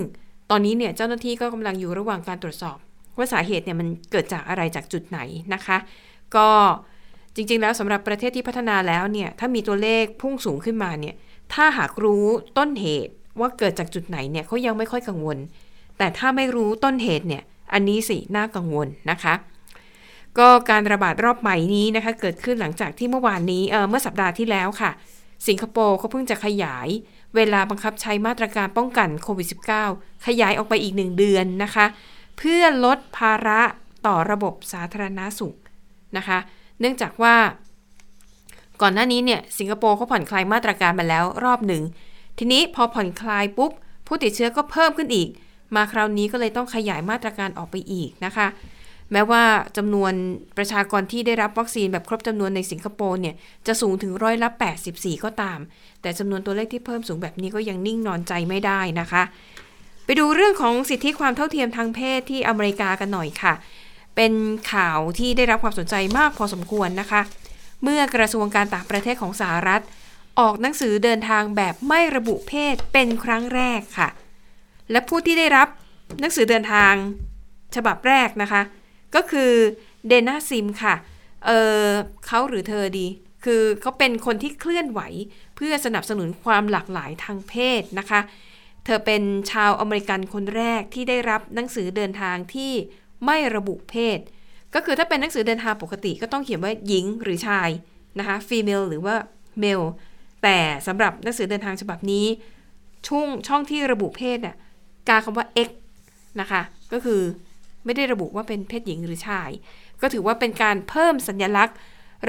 [0.50, 2.76] ตอนนี้เนี่ยเจ้าหน้าที่ก็กำลังอยู่ระหว่างการตรวจสอบ
[3.16, 5.18] ว่าสาเหตุเนี่ยมันเกิดจากอะไรจากจุดไหน
[5.54, 5.76] นะคะ
[6.36, 6.48] ก็
[7.34, 11.14] จริงๆ แล้วสำหรับประเทศที่พัฒนาแล้วเนี่ยถ้ามีตัวเลขพุ่งสูงขึ้นมาเนี่ย
[11.54, 12.24] ถ้าหากรู้
[12.58, 15.38] ต้นเหตุว่าเกิดจากจุดไหนเนี่ยเขายังไม่ค่อยกังวล
[15.98, 19.34] แต่ถ้าไม่รู้ต้นเหตุเนี่ยอันนี้สิน่ากังวลนะคะ
[20.38, 24.90] ก็การระบาดรอบใหม่นี้นะคะเกิดขึ้นหลังจากที่เมื่อวานนี้เเมื่อสัปดาห์ที่แล้วค่ะ
[25.46, 26.88] สิงคโปร์เขาเพิ่งจะขยาย
[27.36, 29.46] เวลาบังคับใช้มาตรการป้องกันโควิด
[29.86, 31.86] -19 ขยายออกไปอีกหนึ่งเดือนนะคะ
[32.38, 33.60] เพื่อลดภาระ
[34.06, 35.56] ต่อระบบสาธารณาสุข
[36.16, 36.38] นะคะ
[36.80, 37.34] เนื่องจากว่า
[38.82, 41.82] ก่อนหน้านี้เนี่ยสิงคโปร์เขาผ่อนคลายมาตรการมาแล้วรอบหนึ่ง
[42.38, 43.72] ทีนี้พอผ่อนคลายปุ๊บ
[44.06, 45.28] ผู้ติดเชื้อก็เพิ่มขึ้นอีก
[45.76, 48.46] มาคราวนี้ก็เลยต้องขยายมาตรการออกไปอีกนะคะ
[49.12, 49.44] แม้ว่า
[49.76, 50.12] จำนวน
[50.56, 53.34] ประชากรที่ได้รับวัคซีนแบบครบจำนวนในสิงคโปร์เนี่ย
[53.66, 54.48] จะสูงถึงร้อยละ
[54.90, 55.59] 84 ก็ตาม
[56.02, 59.22] แต่จำนวนตัวเลขที่เพิ่มสูงแบบนี้ก็ยังนิ่งนอนใจไม่ได้นะคะ
[60.04, 63.54] ไปดูเรื่องของสิทธิความเท่าเทียมทางเพศที่อเมริกากันหน่อยค่ะ
[64.16, 64.32] เป็น
[64.72, 67.20] ข่าวที่ได้รับความสนใจมากพอสมควรนะคะ
[67.82, 69.82] เมื่อกระทรวงการต่างประเทศของสหรัฐ
[70.40, 74.09] ออกหนังสือเดินทางแบบไม่ระบุเพศเป็นครั้งแรกค่ะ
[74.90, 75.68] และผู้ที่ได้รับ
[76.20, 76.92] หนังสือเดินทาง
[77.76, 78.62] ฉบับแรกนะคะ
[79.14, 79.52] ก็คือ
[80.09, 80.94] เดน่าซิมค่ะ
[81.46, 81.50] เอ
[81.86, 81.88] อ
[82.26, 83.06] เขาหรือเธอดี
[83.44, 85.00] คือเขาเป็นคนที่เคลื่อนไหว
[85.56, 88.20] เพื่อสนับสนุนความหลากหลายทางเพศนะคะ
[88.84, 92.72] เธอเป็นชาวอเมริกันคนแรกที่ได้รับหนังสือเดินทางที่
[93.24, 94.18] ไม่ระบุเพศ
[94.74, 97.68] ก็คือถ้าเป็นหนังสือเดินทางปกติก็ต้องเขียนว่าหญิงหรือชาย
[98.18, 99.14] นะคะ female หรือว่า
[99.62, 99.86] male
[100.42, 102.26] แต่สำหรับหนังสือเดินทางฉบับนี้
[103.06, 104.56] ช่องช่องที่ระบุเพศน่ะ
[105.09, 105.70] กาคำว่า x
[106.40, 107.20] นะคะ ก็คือ
[107.89, 109.51] ไม่ได้ระบุว่าเป็นเพศหญิงหรือชาย
[110.01, 111.76] ก็ถือว่าเป็นการเพิ่มสัญลักษณ์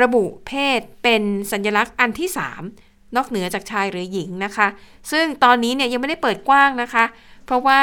[0.02, 2.30] ระบุเพศเป็นสัญลักษณ์อันที่
[2.72, 4.68] 3 นอกเหนือจากชายหรือหญิงนะคะ
[5.12, 7.06] ซึ่งตอนนี้เนี่ยยังไม่ได้เปิดกว้างนะคะ
[7.46, 7.80] เพราะว่า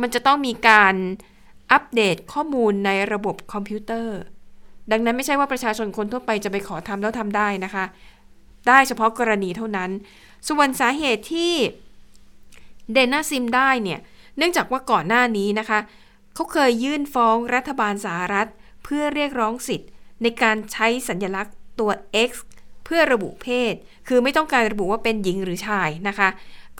[0.00, 0.94] มันจะต้องมีการ
[1.72, 4.18] อัปเดตข้อมูลในระบบคอมพิวเตอร์
[4.90, 7.84] ดังนั้นไม่ใช่ว่าประชาชนคนทั่วไปจะไปขอทำแล้วทำได้นะคะ
[8.68, 9.90] ได้เฉพาะกรณีเท่านั้น
[10.48, 11.52] ส่วนสาเหตุที่
[12.92, 14.00] เดน่าซิมได้เนี่ย
[14.36, 15.78] เนื่องจากว่าก่อนหน้านี้นะคะ
[16.34, 18.48] เขาเคยยื่นฟ้องรัฐบาลสหรัฐ
[18.84, 19.90] เพื่อเรียกร้องสิทธิ์
[20.22, 21.90] ในการใช้สัญลักษณ์ตัว
[22.28, 22.30] X
[22.84, 23.74] เพื่อระบุเพศ
[24.08, 26.28] คือไม่ต้องการระบุว่าเป็นหญิงหรือชายนะคะ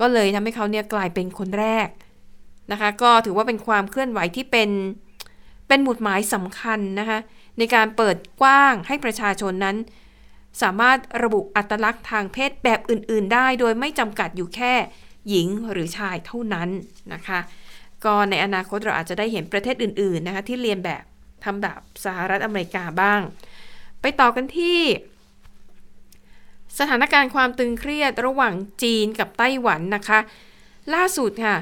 [0.00, 1.88] ก็เลยทำให้เขาเนี่ยกลายเป็นคนแรก
[2.72, 4.70] นะคะ ก็ถือว่าเป็นความเคลื่อนไหวที่เป็น
[5.68, 7.18] เป็นหมุดหมายสำคัญนะคะ
[7.58, 9.76] ในการเปิดกว้างให้ประชาชนนั้น
[10.62, 14.74] สามารถระบุอัตลักษณ์ทางเพศแบบอื่น ๆ ได้ โดยไม่จำกัดอยู่แค่
[15.28, 16.68] หญิงหรือชายเท่านั้น
[17.12, 17.38] นะคะ
[18.04, 21.04] ก็ในอนาคตเราอาจจะได้เห็นประเทศอื่นๆนะคะที่เรียนแบบ
[21.44, 23.20] ทำแบบสหรัฐอเมริกาบ้าง
[24.00, 24.80] ไปต่อกันที่
[26.78, 30.18] สถานการณ์ความตึงเครียดระหว่างจีนกับไต้หวันนะคะ
[30.94, 31.56] ล่าสุดค่ะ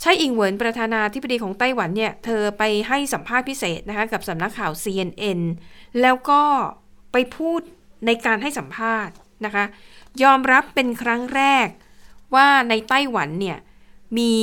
[0.00, 5.40] ใช่อิงเหวินประธานาธิบดีของไต้หวันเนี่ยเธอไปให้สัมภาษณ์พิเศษนะคะกับสำนักข่าว CNN
[6.00, 6.42] แล้วก็
[7.12, 7.60] ไปพูด
[8.06, 9.14] ในการให้สัมภาษณ์
[9.44, 9.64] นะคะ
[10.22, 11.68] ยอมรับเป็นครั้งแรก
[12.34, 13.58] ว่าในไต้หวันเนี่ย
[14.18, 14.34] มี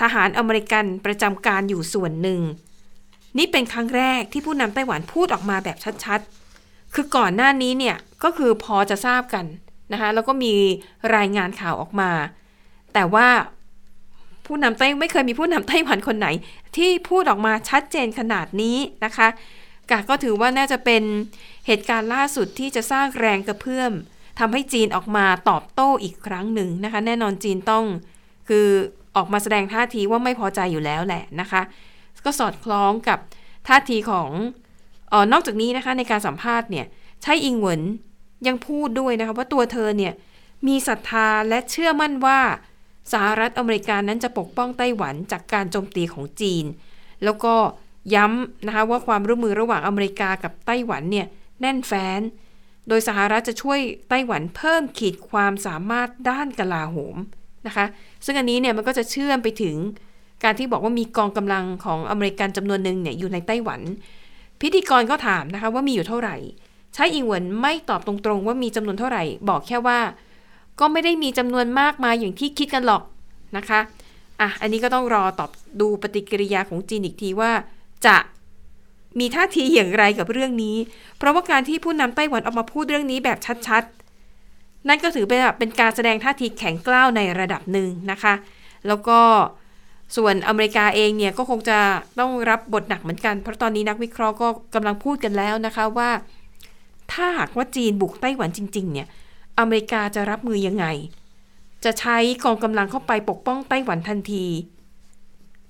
[0.00, 2.40] ทหารอเมริกันประจำการอยู่ส่วนหนึ่ง
[3.38, 9.44] นี่เป็นครั้งแรกที่ผู้นำไต้หวันพูดออกมาแบบชัดๆ คือก่อนหน้านี้เนี่ยก็คือพอจะทราบกัน
[9.92, 10.54] นะคะแล้วก็มี
[11.16, 12.10] รายงานข่าวออกมา
[12.94, 13.28] แต่ว่า
[14.46, 16.28] ผู้นำไต้ไม่เคยมีผู้นำไต้หวันคนไหน
[16.76, 19.28] ที่พูดออกมาชัดเจนขนาดนี้นะคะ
[19.90, 21.02] กาก็ถือว่าน่าจะเป็น
[21.66, 23.92] เหตุการณ์ล่าสุดที่จะสร้างแรงกระเพื่อม
[24.38, 27.84] ทำให้จีนออกมาตอบโต้อีกครั้งหนึ่งนะคะ แน่นอนจีนต้อง
[28.48, 28.68] คือ
[29.16, 31.62] ออกมาแสดงท่าทีว่าไม่พอใจอยู่แล้วแหละนะคะ
[32.24, 33.18] ก็สอดคล้องกับ
[33.68, 34.30] ท่าทีของ
[35.12, 36.86] ออนอกจากนี้นะคะในการสัมภาษณ์เนี่ย
[37.22, 37.82] ใช่อิงเหวิน
[38.46, 40.12] ยังพูดด้วยนะคะว่าตัวเธอเนี่ย
[40.66, 42.40] มีศรัทธาและเชื่อมั่นว่า
[43.12, 46.64] สหรัฐอเมริกานั้นจะปกป้องไต้หวันจากการโจมตีของจีน
[47.24, 47.54] แล้วก็
[48.14, 51.26] ย้ำนะคะว่าความร่วมมือระหว่างอเมริกากับไต้หวันเนี่ย
[51.60, 52.20] แน่นแฟ้น
[52.88, 57.16] โดยสหรัฐจะช่วยไต้หวันเพิ่มขีดความสามารถด้านกลาโหม
[57.66, 57.86] นะคะ
[58.24, 59.76] ซึ่งอันนี้เนี่ยมันก็จะเชื่อมไปถึง
[60.44, 63.80] การที่บอกว่ามีกองกำลังของอเมริกันจำนวนหนึ่งเนี่ยอยู่ในไต้หวัน
[64.60, 66.36] พิธีกรก็ถามนะคะว่ามีอยู่เท่าไหร่
[66.94, 69.98] ใช้อิงเหวินไม่ตอบตรงๆ ว่ามีจำนวนเท่าไหร่ บอกแค่ว่า
[70.80, 73.02] ก็ไม่ได้มีจำนวนมากมายอย่างที่คิดกันหรอก
[73.56, 73.80] นะคะ
[74.40, 75.50] อะอันนี้ก็ต้องรอตอบ
[75.80, 77.50] ดูปฏิกิริยาของจีนอีกทีว่า
[78.06, 78.16] จะ
[79.18, 80.76] มีท่าทีอย่างไรกับเรื่องนี้
[81.18, 84.03] เพราะว่าการที่ผู้นำไต้หวันออกมาพูดเรื่องนี้แบบชัดๆ
[84.88, 88.34] นั่นก็ถือเป็นเป็นการแสดงท่าทีแข็งกล้าวในระดับหนึ่งนะคะ
[88.86, 89.20] แล้วก็
[90.16, 91.78] ส่วนอเมริกาเองเนี่ยก็คงจะ
[92.18, 96.10] ต้องรับบทหนักเหมือนกัน เพราะตอนนี้นักวิเคราะห์ก็กำลังพูดกันแล้วนะคะว่า
[97.12, 99.08] ถ้าหากว่าจีนบุกไต้หวันจริง ๆ เนี่ย
[99.58, 100.86] อเมริกาจะรับมือยังไง
[101.84, 104.46] จะใช้กองกำลังเข้าไปปกป้องไต้หวันทันที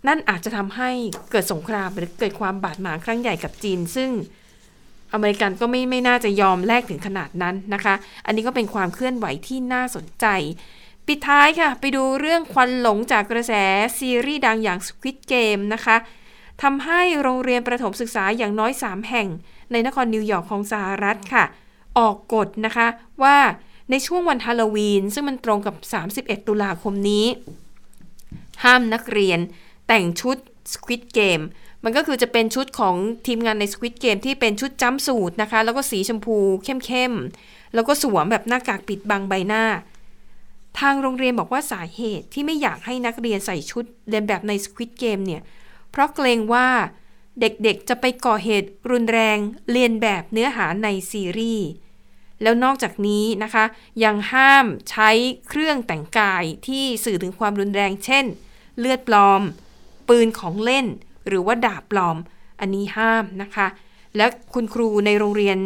[0.07, 0.91] นั่นอาจจะทำให้
[1.31, 4.11] เกิดสงครามหรือเกิดความบาดหมางครั้งใหญ่กับจีน ซึ่ง
[5.15, 7.95] อเมริกันก็ไม่ไม่น่าจะยอมแลกถึงขนาดนั้นนะคะ
[8.27, 10.27] อันนี้ก็เป็นความเคลื่อนไหวที่น่าสนใจ
[11.07, 13.53] ปิดท้ายค่ะ ไปดูเรื่องควันหลงจากกระแส
[13.99, 15.97] ซีรีส์ดังอย่าง Squid Game นะคะ
[16.63, 19.29] ทำให้โรงเรียนประถมศึกษาอย่างน้อย 3 แห่ง
[19.73, 21.45] ในนครนิวยอร์กของสหรัฐค่ะ
[21.99, 22.87] ออกกฎนะคะ
[23.23, 23.37] ว่า
[23.91, 25.75] ในช่วงวันฮาโลวีน ซึ่งมันตรงกับ
[26.41, 27.27] 31 ตุลาคมนี้
[28.65, 29.39] ห้ามนักเรียน
[29.87, 30.37] แต่งชุด
[30.73, 31.45] Squid Game
[31.85, 39.65] มันก็คือจะเป็นชุดของทีมงานใน Squid Game ที่เป็นชุดจัมสูตรนะคะ แล้วก็สีชมพูเข้มๆ แล้วก็สวมแบบหน้ากากปิดบังใบหน้า
[40.79, 45.43] ทางโรงเรียนบอกว่าสาเหตุที่ไม่อยากให้นักเรียนใส่ชุดเรียนแบบใน Squid Game เนี่ย
[45.91, 46.69] เพราะเกรงว่า
[47.41, 49.39] เด็กๆ จะไปก่อเหตุรุนแรง
[49.71, 51.69] เลียนแบบเนื้อหาในซีรีส์
[52.43, 53.65] แล้วนอกจากนี้นะคะ
[54.05, 55.11] ยังห้ามใช้
[55.49, 58.25] เครื่องแต่งกายที่สื่อถึงความรุนแรง เช่น
[58.79, 59.43] เลือดปลอม
[60.09, 60.87] ปืนของเล่น
[61.29, 62.17] หรือว่าดาบปลอม
[62.61, 63.67] อันนี้ห้ามนะคะ
[64.17, 65.59] และคุณครูในโรงเรียน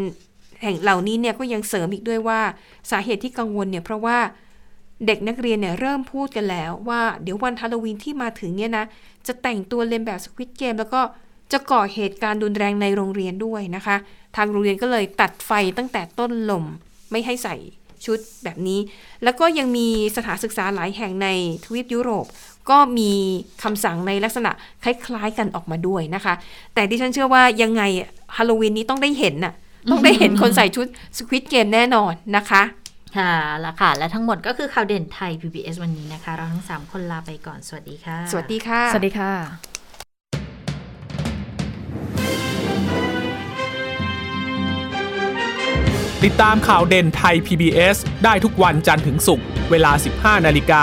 [0.62, 2.40] แห่งเหล่านี้เนี่ยก็ยังเสริมอีกด้วยว่า
[2.90, 4.18] สาเหตุที่กังวลเนี่ยเพราะว่า
[5.06, 8.84] เด็กนักเรียนเนี่ยเริ่มพูดกันแล้วว่าเดี๋ยววันฮาโลวีนที่มาถึงเนี่ยนะ
[9.26, 11.00] จะแต่งตัวเลียนแบบสควิตเกมแล้วก็
[11.52, 13.96] จะก่อเหตุการณ์รุนแรงในโรงเรียนด้วยนะคะ
[14.36, 16.64] ทางโรงเรียนก็เลยตัดไฟตั้งแต่ต้นลม
[17.10, 17.56] ไม่ให้ใส่
[18.04, 18.80] ชุดแบบนี้
[19.24, 21.28] แล้วก็ยังมีสถานศึกษาหลายแห่งใน
[21.64, 22.26] ทวีปยุโรป
[22.70, 23.12] ก็มี
[23.62, 24.50] คำสั่งในลักษณะ
[24.84, 26.34] คล้ายๆกันออกมาด้วยนะคะ
[26.74, 27.82] แต่ดิฉันเชื่อว่ายังไง
[28.36, 29.54] ฮาโลวีนนี้ต้องได้เห็นน่ะ
[29.90, 32.62] ต้องได้เห็นคนใส่ชุดสควิตเกมแน่นอนนะคะ
[33.16, 33.32] ค่ะ
[33.64, 39.32] ละค่ะ และทั้งหมดก็คือข่าวเด่นไทย PBS วันนี้นะคะ เราทั้ง 3 คนลาไปก่อน สวัสดีค่ะ สวัสดีค่ะ สวัสดีค่ะ
[46.24, 50.82] ติดตามข่าวเด่นไทย PBS ได้ทุกวันจันทร์ถึงศุกร์เวลา 15 นาฬิกา